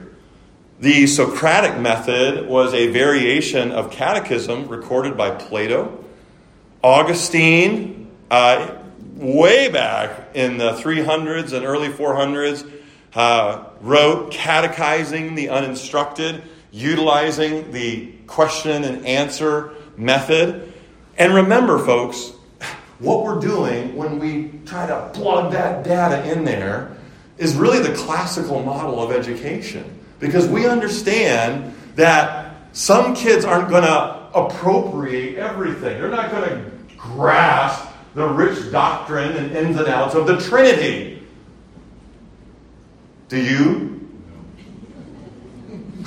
[0.80, 6.04] The Socratic method was a variation of catechism recorded by Plato.
[6.82, 8.76] Augustine uh,
[9.18, 12.70] way back in the 300s and early 400s,
[13.14, 20.72] uh, wrote Catechizing the Uninstructed, utilizing the question and answer method.
[21.16, 22.32] And remember, folks,
[23.00, 26.96] what we're doing when we try to plug that data in there
[27.38, 29.98] is really the classical model of education.
[30.20, 36.70] Because we understand that some kids aren't going to appropriate everything, they're not going to
[36.96, 41.22] grasp the rich doctrine and ins and outs of the Trinity.
[43.28, 43.94] Do you?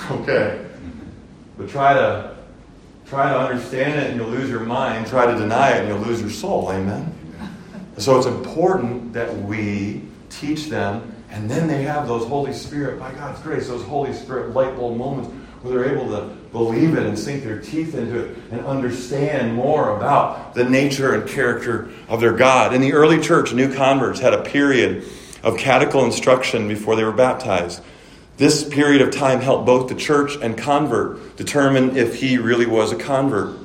[0.09, 0.70] Okay.
[1.61, 2.35] But try to
[3.05, 5.05] try to understand it and you'll lose your mind.
[5.05, 6.71] Try to deny it and you'll lose your soul.
[6.71, 7.13] Amen.
[7.97, 13.13] So it's important that we teach them and then they have those Holy Spirit, by
[13.13, 15.29] God's grace, those Holy Spirit light bulb moments
[15.61, 19.95] where they're able to believe it and sink their teeth into it and understand more
[19.95, 22.73] about the nature and character of their God.
[22.73, 25.03] In the early church, new converts had a period
[25.43, 27.83] of catechal instruction before they were baptized.
[28.41, 32.91] This period of time helped both the church and convert determine if he really was
[32.91, 33.55] a convert.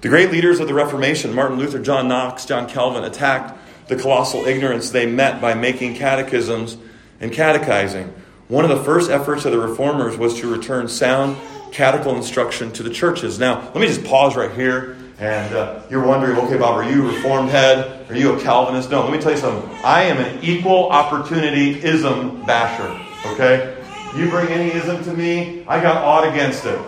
[0.00, 4.44] The great leaders of the Reformation, Martin Luther, John Knox, John Calvin, attacked the colossal
[4.44, 6.76] ignorance they met by making catechisms
[7.18, 8.14] and catechizing.
[8.46, 11.36] One of the first efforts of the reformers was to return sound
[11.72, 13.40] catechal instruction to the churches.
[13.40, 14.96] Now, let me just pause right here.
[15.18, 18.08] And uh, you're wondering, okay, Bob, are you a reformed head?
[18.08, 18.88] Are you a Calvinist?
[18.92, 19.68] No, let me tell you something.
[19.84, 23.08] I am an equal opportunity ism basher.
[23.26, 23.76] Okay?
[24.16, 26.78] You bring any ism to me, I got aught against it.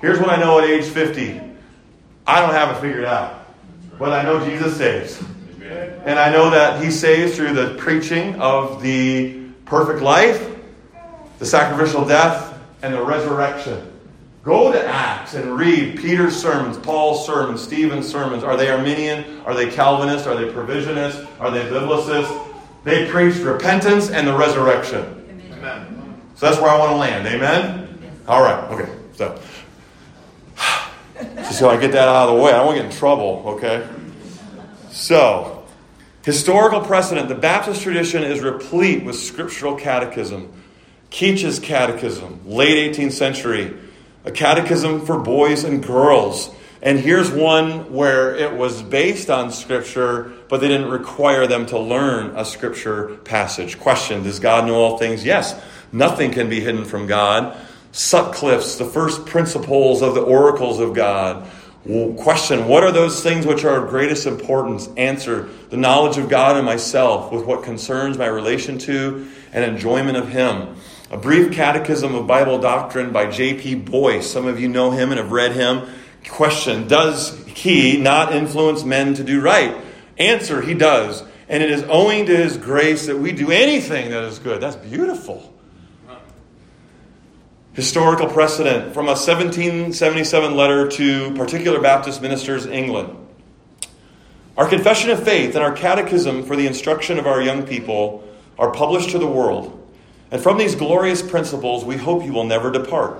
[0.00, 1.40] Here's what I know at age 50
[2.26, 3.46] I don't have it figured out.
[3.98, 5.22] But I know Jesus saves.
[6.04, 10.54] And I know that He saves through the preaching of the perfect life,
[11.38, 13.90] the sacrificial death, and the resurrection.
[14.42, 18.44] Go to Acts and read Peter's sermons, Paul's sermons, Stephen's sermons.
[18.44, 19.40] Are they Arminian?
[19.46, 20.26] Are they Calvinist?
[20.26, 21.26] Are they provisionist?
[21.40, 22.52] Are they biblicist?
[22.84, 25.23] They preached repentance and the resurrection.
[26.44, 27.26] So that's where I want to land.
[27.26, 28.18] Amen?
[28.28, 28.70] All right.
[28.72, 28.92] Okay.
[29.14, 29.40] So,
[31.36, 32.98] just so I get that out of the way, I don't want to get in
[32.98, 33.88] trouble, okay?
[34.90, 35.64] So,
[36.22, 37.30] historical precedent.
[37.30, 40.52] The Baptist tradition is replete with scriptural catechism.
[41.10, 43.78] Keach's catechism, late 18th century
[44.26, 46.50] a catechism for boys and girls.
[46.82, 51.78] And here's one where it was based on Scripture, but they didn't require them to
[51.78, 53.78] learn a Scripture passage.
[53.80, 55.24] Question Does God know all things?
[55.24, 55.58] Yes.
[55.94, 57.56] Nothing can be hidden from God.
[57.92, 61.48] Sutcliffe's, the first principles of the oracles of God.
[62.18, 64.88] Question What are those things which are of greatest importance?
[64.96, 70.16] Answer The knowledge of God and myself, with what concerns my relation to and enjoyment
[70.16, 70.74] of Him.
[71.12, 73.76] A Brief Catechism of Bible Doctrine by J.P.
[73.76, 74.28] Boyce.
[74.28, 75.86] Some of you know him and have read him.
[76.28, 79.76] Question Does he not influence men to do right?
[80.18, 81.22] Answer He does.
[81.48, 84.60] And it is owing to his grace that we do anything that is good.
[84.60, 85.53] That's beautiful.
[87.74, 93.16] Historical precedent from a 1777 letter to particular Baptist ministers in England.
[94.56, 98.22] Our confession of faith and our catechism for the instruction of our young people
[98.60, 99.84] are published to the world.
[100.30, 103.18] And from these glorious principles, we hope you will never depart.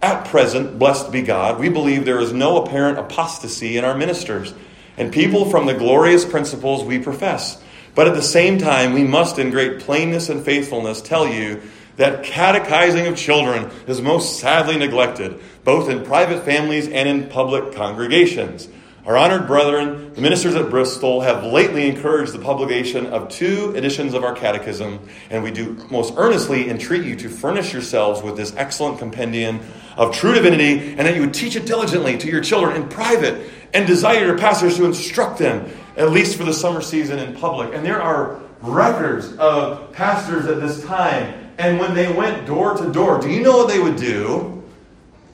[0.00, 4.54] At present, blessed be God, we believe there is no apparent apostasy in our ministers
[4.96, 7.60] and people from the glorious principles we profess.
[7.96, 11.62] But at the same time, we must, in great plainness and faithfulness, tell you
[11.96, 17.74] that catechizing of children is most sadly neglected, both in private families and in public
[17.74, 18.68] congregations.
[19.06, 24.14] Our honored brethren, the ministers at Bristol, have lately encouraged the publication of two editions
[24.14, 24.98] of our catechism,
[25.30, 29.60] and we do most earnestly entreat you to furnish yourselves with this excellent compendium
[29.96, 33.48] of true divinity, and that you would teach it diligently to your children in private,
[33.72, 37.72] and desire your pastors to instruct them, at least for the summer season in public.
[37.74, 42.92] And there are records of pastors at this time, and when they went door to
[42.92, 44.62] door, do you know what they would do?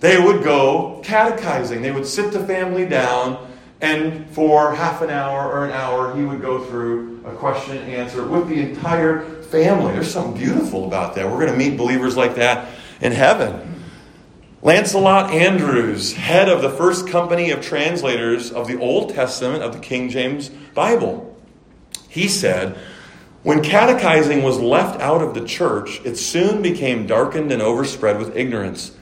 [0.00, 1.82] They would go catechizing.
[1.82, 3.52] They would sit the family down
[3.82, 7.92] and for half an hour or an hour, he would go through a question and
[7.92, 9.92] answer with the entire family.
[9.92, 11.28] There's something beautiful about that.
[11.28, 12.68] We're going to meet believers like that
[13.00, 13.82] in heaven.
[14.62, 19.80] Lancelot Andrewes, head of the first company of translators of the Old Testament of the
[19.80, 21.36] King James Bible,
[22.08, 22.78] he said,
[23.42, 28.36] When catechizing was left out of the church, it soon became darkened and overspread with
[28.36, 28.96] ignorance.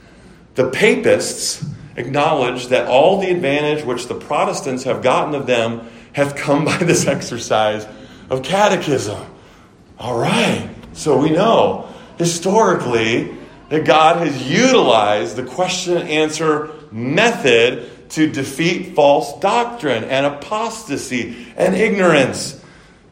[0.55, 1.63] The papists,
[1.95, 6.77] acknowledge that all the advantage which the Protestants have gotten of them have come by
[6.77, 7.85] this exercise
[8.29, 9.23] of catechism.
[9.99, 13.35] All right, so we know historically
[13.69, 21.47] that God has utilized the question and answer method to defeat false doctrine and apostasy
[21.55, 22.60] and ignorance.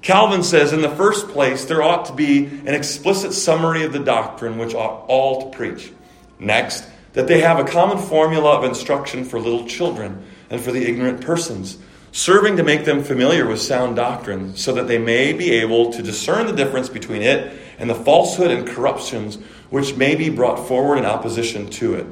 [0.02, 4.00] Calvin says, in the first place, there ought to be an explicit summary of the
[4.00, 5.92] doctrine which ought all to preach.
[6.40, 10.88] Next, that they have a common formula of instruction for little children and for the
[10.88, 11.78] ignorant persons,
[12.12, 16.02] serving to make them familiar with sound doctrine, so that they may be able to
[16.02, 19.38] discern the difference between it and the falsehood and corruptions
[19.70, 22.08] which may be brought forward in opposition to it.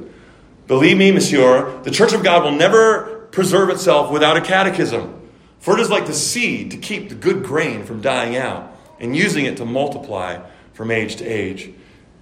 [0.68, 5.27] Believe me, monsieur, the Church of God will never preserve itself without a catechism,
[5.60, 9.16] for it is like the seed to keep the good grain from dying out and
[9.16, 10.40] using it to multiply
[10.74, 11.66] from age to age.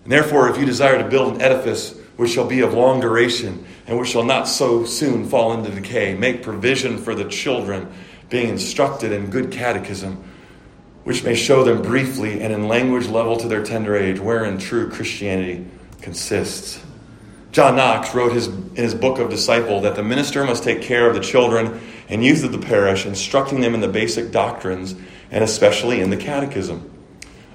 [0.03, 3.65] And therefore, if you desire to build an edifice, which shall be of long duration,
[3.87, 6.15] and which shall not so soon fall into decay.
[6.15, 7.91] Make provision for the children,
[8.29, 10.23] being instructed in good catechism,
[11.03, 14.89] which may show them briefly and in language level to their tender age, wherein true
[14.89, 15.65] Christianity
[16.01, 16.81] consists.
[17.51, 21.07] John Knox wrote his, in his book of Disciple that the minister must take care
[21.07, 21.79] of the children
[22.09, 24.95] and youth of the parish, instructing them in the basic doctrines
[25.31, 26.91] and especially in the catechism.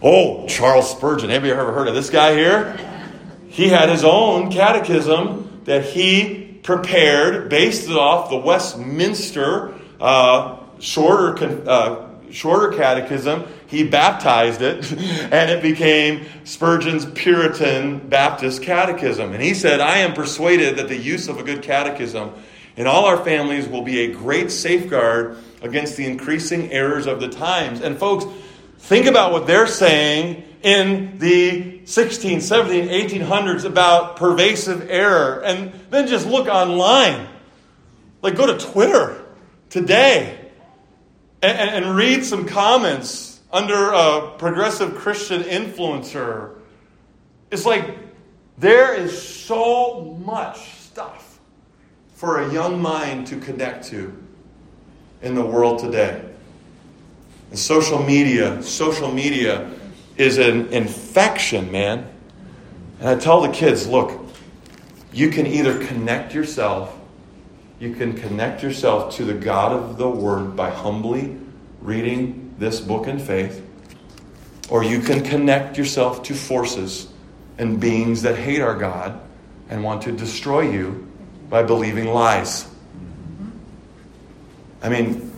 [0.03, 1.31] Oh, Charles Spurgeon.
[1.31, 2.79] Have you ever heard of this guy here?
[3.51, 11.69] he had his own catechism that he prepared based it off the Westminster uh, shorter,
[11.69, 13.45] uh, shorter catechism.
[13.67, 14.91] He baptized it,
[15.33, 19.33] and it became Spurgeon's Puritan Baptist Catechism.
[19.33, 22.33] And he said, I am persuaded that the use of a good catechism
[22.77, 27.29] and all our families will be a great safeguard against the increasing errors of the
[27.29, 27.81] times.
[27.81, 28.25] And folks,
[28.79, 35.43] think about what they're saying in the 16, 17, 1800s about pervasive error.
[35.43, 37.29] And then just look online.
[38.23, 39.25] Like, go to Twitter
[39.71, 40.39] today
[41.43, 46.57] and, and, and read some comments under a progressive Christian influencer.
[47.51, 47.99] It's like
[48.59, 51.30] there is so much stuff
[52.21, 54.15] for a young mind to connect to
[55.23, 56.23] in the world today.
[57.49, 59.71] And social media, social media
[60.19, 62.07] is an infection, man.
[62.99, 64.21] And I tell the kids, look,
[65.15, 66.95] you can either connect yourself,
[67.79, 71.39] you can connect yourself to the God of the Word by humbly
[71.81, 73.67] reading this book in faith,
[74.69, 77.09] or you can connect yourself to forces
[77.57, 79.19] and beings that hate our God
[79.71, 81.10] and want to destroy you
[81.51, 82.67] by believing lies.
[84.83, 85.31] I mean,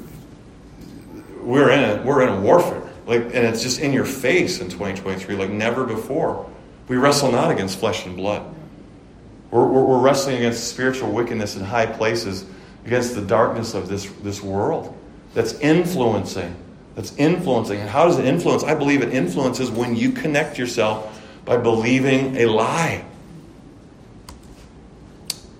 [1.40, 2.82] we're in a, we're in a warfare.
[3.06, 6.48] Like, and it's just in your face in 2023 like never before.
[6.86, 8.54] We wrestle not against flesh and blood.
[9.50, 12.44] We're, we're, we're wrestling against spiritual wickedness in high places,
[12.86, 14.96] against the darkness of this, this world
[15.34, 16.54] that's influencing.
[16.94, 17.80] That's influencing.
[17.80, 18.64] And how does it influence?
[18.64, 23.04] I believe it influences when you connect yourself by believing a lie.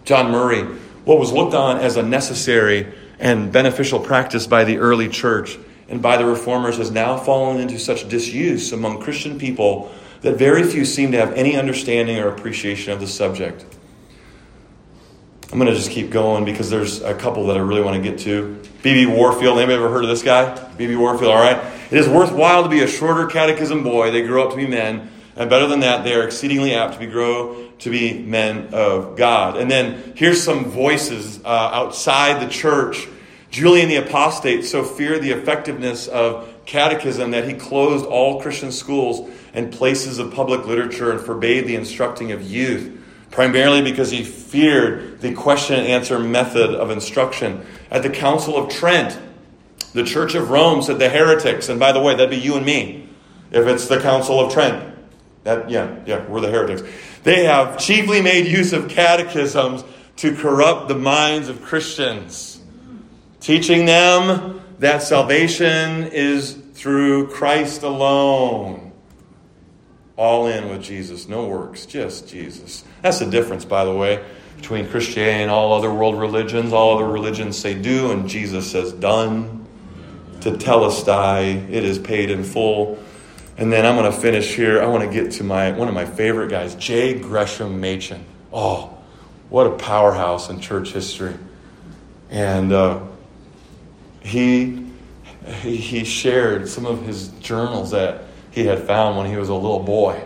[0.05, 0.63] John Murray,
[1.05, 6.01] what was looked on as a necessary and beneficial practice by the early church and
[6.01, 9.93] by the reformers has now fallen into such disuse among Christian people
[10.23, 13.65] that very few seem to have any understanding or appreciation of the subject.
[15.53, 18.11] I'm going to just keep going because there's a couple that I really want to
[18.11, 18.59] get to.
[18.83, 19.05] B.B.
[19.05, 20.57] Warfield, anybody ever heard of this guy?
[20.79, 20.97] B.B.
[20.97, 21.63] Warfield, all right.
[21.91, 24.11] It is worthwhile to be a shorter catechism boy.
[24.11, 25.11] They grow up to be men.
[25.37, 29.17] And better than that, they are exceedingly apt to be grow to be men of
[29.17, 29.57] God.
[29.57, 33.09] And then here's some voices uh, outside the church.
[33.51, 39.31] Julian the Apostate so feared the effectiveness of catechism that he closed all Christian schools
[39.53, 42.99] and places of public literature and forbade the instructing of youth,
[43.31, 47.65] primarily because he feared the question and answer method of instruction.
[47.91, 49.19] At the Council of Trent,
[49.93, 52.65] the Church of Rome said the heretics, and by the way, that'd be you and
[52.65, 53.09] me
[53.51, 54.92] if it's the Council of Trent.
[55.45, 56.83] That, yeah, yeah, we're the heretics.
[57.25, 59.85] They have chiefly made use of catechisms
[60.17, 62.61] to corrupt the minds of Christians,
[63.41, 68.93] teaching them that salvation is through Christ alone.
[70.17, 72.85] All in with Jesus, no works, just Jesus.
[73.01, 74.25] That's the difference, by the way,
[74.57, 76.73] between Christianity and all other world religions.
[76.73, 79.67] All other religions say do, and Jesus says done.
[80.41, 83.03] Tetelestai, it is paid in full.
[83.63, 84.83] And then I'm going to finish here.
[84.83, 87.17] I want to get to my one of my favorite guys, J.
[87.17, 88.25] Gresham Machen.
[88.53, 88.99] Oh,
[89.51, 91.37] what a powerhouse in church history.
[92.29, 93.05] And uh,
[94.19, 94.85] he,
[95.61, 99.85] he shared some of his journals that he had found when he was a little
[99.85, 100.21] boy.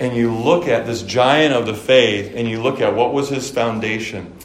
[0.00, 3.28] And you look at this giant of the faith and you look at what was
[3.28, 4.36] his foundation.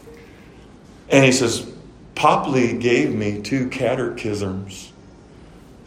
[1.10, 1.68] And he says,
[2.14, 4.94] Popley gave me two catechisms.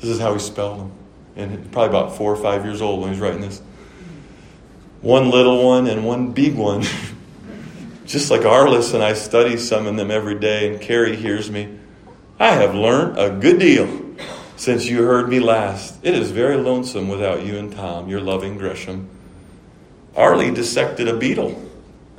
[0.00, 0.92] This is how he spelled them
[1.36, 3.60] and probably about four or five years old when he's writing this.
[5.00, 6.84] One little one and one big one.
[8.06, 11.78] Just like Arliss and I study some of them every day, and Carrie hears me.
[12.38, 14.16] I have learned a good deal
[14.56, 15.98] since you heard me last.
[16.02, 19.08] It is very lonesome without you and Tom, your loving Gresham.
[20.16, 21.70] Arlie dissected a beetle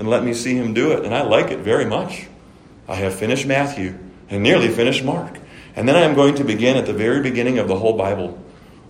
[0.02, 2.28] and let me see him do it, and I like it very much.
[2.88, 4.00] I have finished Matthew
[4.32, 5.38] and nearly finished Mark.
[5.76, 8.41] And then I am going to begin at the very beginning of the whole Bible.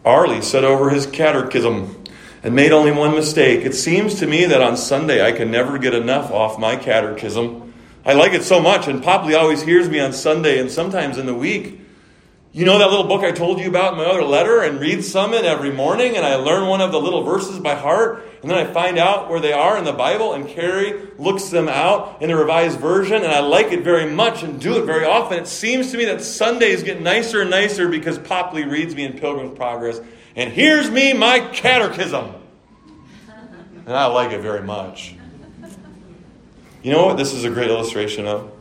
[0.04, 2.04] Arlie said over his catechism
[2.43, 3.66] and made only one mistake.
[3.66, 7.74] It seems to me that on Sunday I can never get enough off my catechism.
[8.04, 11.28] I like it so much, and Popley always hears me on Sunday and sometimes in
[11.28, 11.81] the week.
[12.54, 15.06] You know that little book I told you about in my other letter and read
[15.06, 18.52] some it every morning and I learn one of the little verses by heart and
[18.52, 22.22] then I find out where they are in the Bible and Carrie looks them out
[22.22, 25.39] in the revised version and I like it very much and do it very often.
[25.39, 29.18] It seems to me that Sundays get nicer and nicer because Popley reads me in
[29.18, 30.02] Pilgrim's Progress
[30.36, 32.36] and here's me my catechism.
[33.86, 35.16] And I like it very much.
[36.84, 38.52] You know what this is a great illustration of?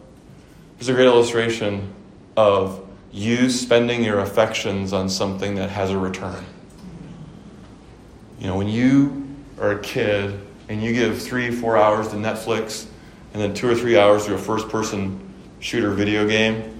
[0.78, 1.92] It's a great illustration
[2.36, 6.44] of you spending your affections on something that has a return.
[8.38, 9.26] You know, when you
[9.58, 10.38] are a kid
[10.68, 12.86] and you give three, four hours to Netflix
[13.32, 15.20] and then two or three hours to a first person
[15.58, 16.78] shooter video game,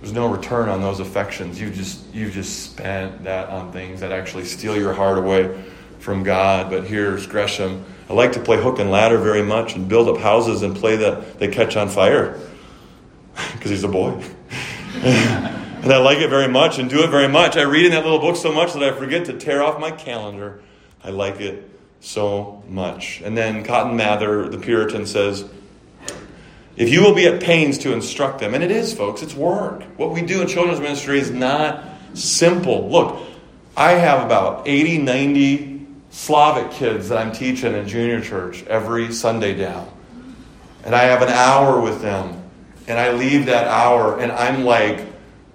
[0.00, 1.60] there's no return on those affections.
[1.60, 5.62] You've just you've just spent that on things that actually steal your heart away
[6.00, 6.70] from God.
[6.70, 7.84] But here's Gresham.
[8.10, 10.96] I like to play hook and ladder very much and build up houses and play
[10.96, 12.38] that they catch on fire.
[13.52, 14.22] because he's a boy.
[15.82, 17.56] and I like it very much and do it very much.
[17.56, 19.90] I read in that little book so much that I forget to tear off my
[19.90, 20.62] calendar.
[21.02, 21.68] I like it
[21.98, 23.20] so much.
[23.22, 25.44] And then Cotton Mather, the Puritan, says,
[26.76, 29.82] if you will be at pains to instruct them, and it is, folks, it's work.
[29.98, 32.88] What we do in children's ministry is not simple.
[32.88, 33.20] Look,
[33.76, 39.54] I have about 80, 90 Slavic kids that I'm teaching in junior church every Sunday
[39.56, 39.90] down.
[40.84, 42.40] And I have an hour with them.
[42.86, 45.11] And I leave that hour and I'm like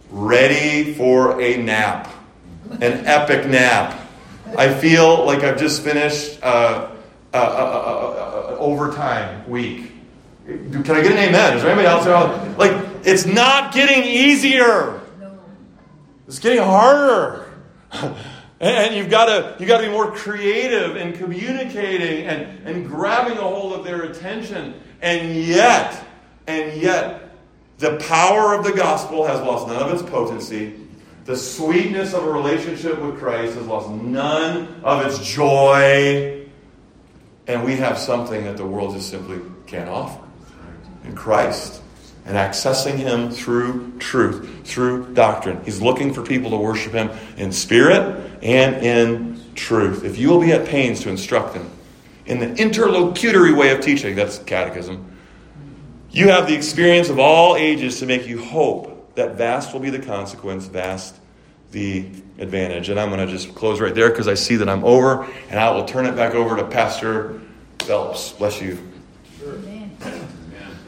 [0.10, 2.12] ready for a nap,
[2.70, 4.00] an epic nap.
[4.58, 6.90] I feel like I've just finished uh,
[7.34, 9.92] a, a, overtime week.
[10.46, 11.58] Can I get an amen?
[11.58, 12.58] Is there anybody else?
[12.58, 12.72] Like,
[13.04, 15.02] it's not getting easier.
[16.28, 17.46] It's getting harder.
[18.60, 23.38] And you've got to, you've got to be more creative in communicating and, and grabbing
[23.38, 24.74] a hold of their attention.
[25.00, 26.04] And yet,
[26.48, 27.27] and yet,
[27.78, 30.74] the power of the gospel has lost none of its potency.
[31.26, 36.48] The sweetness of a relationship with Christ has lost none of its joy.
[37.46, 40.24] And we have something that the world just simply can't offer
[41.04, 41.82] in Christ
[42.26, 45.64] and accessing Him through truth, through doctrine.
[45.64, 50.04] He's looking for people to worship Him in spirit and in truth.
[50.04, 51.70] If you will be at pains to instruct them
[52.26, 55.17] in the interlocutory way of teaching, that's catechism,
[56.18, 59.92] you have the experience of all ages to make you hope that vast will be
[59.92, 61.16] the consequence, vast
[61.72, 62.08] the
[62.40, 62.90] advantage.
[62.90, 65.60] And I'm going to just close right there because I see that I'm over, and
[65.60, 67.40] I will turn it back over to Pastor
[67.82, 68.32] Phelps.
[68.32, 68.80] Bless you.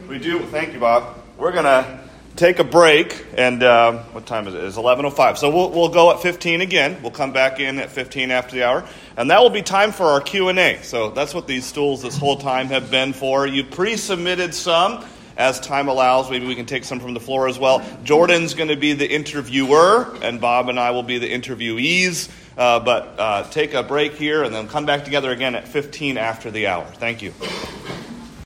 [0.08, 0.40] We do.
[0.48, 1.16] Thank you, Bob.
[1.38, 2.00] We're going to
[2.36, 4.64] take a break, and uh, what time is it?
[4.64, 5.38] It's 11.05.
[5.38, 6.98] So we'll, we'll go at 15 again.
[7.04, 8.84] We'll come back in at 15 after the hour,
[9.16, 10.80] and that will be time for our Q&A.
[10.82, 13.46] So that's what these stools this whole time have been for.
[13.46, 15.06] You pre-submitted some.
[15.40, 17.82] As time allows, maybe we can take some from the floor as well.
[18.04, 22.30] Jordan's going to be the interviewer, and Bob and I will be the interviewees.
[22.58, 26.18] Uh, but uh, take a break here and then come back together again at 15
[26.18, 26.84] after the hour.
[26.84, 27.34] Thank you.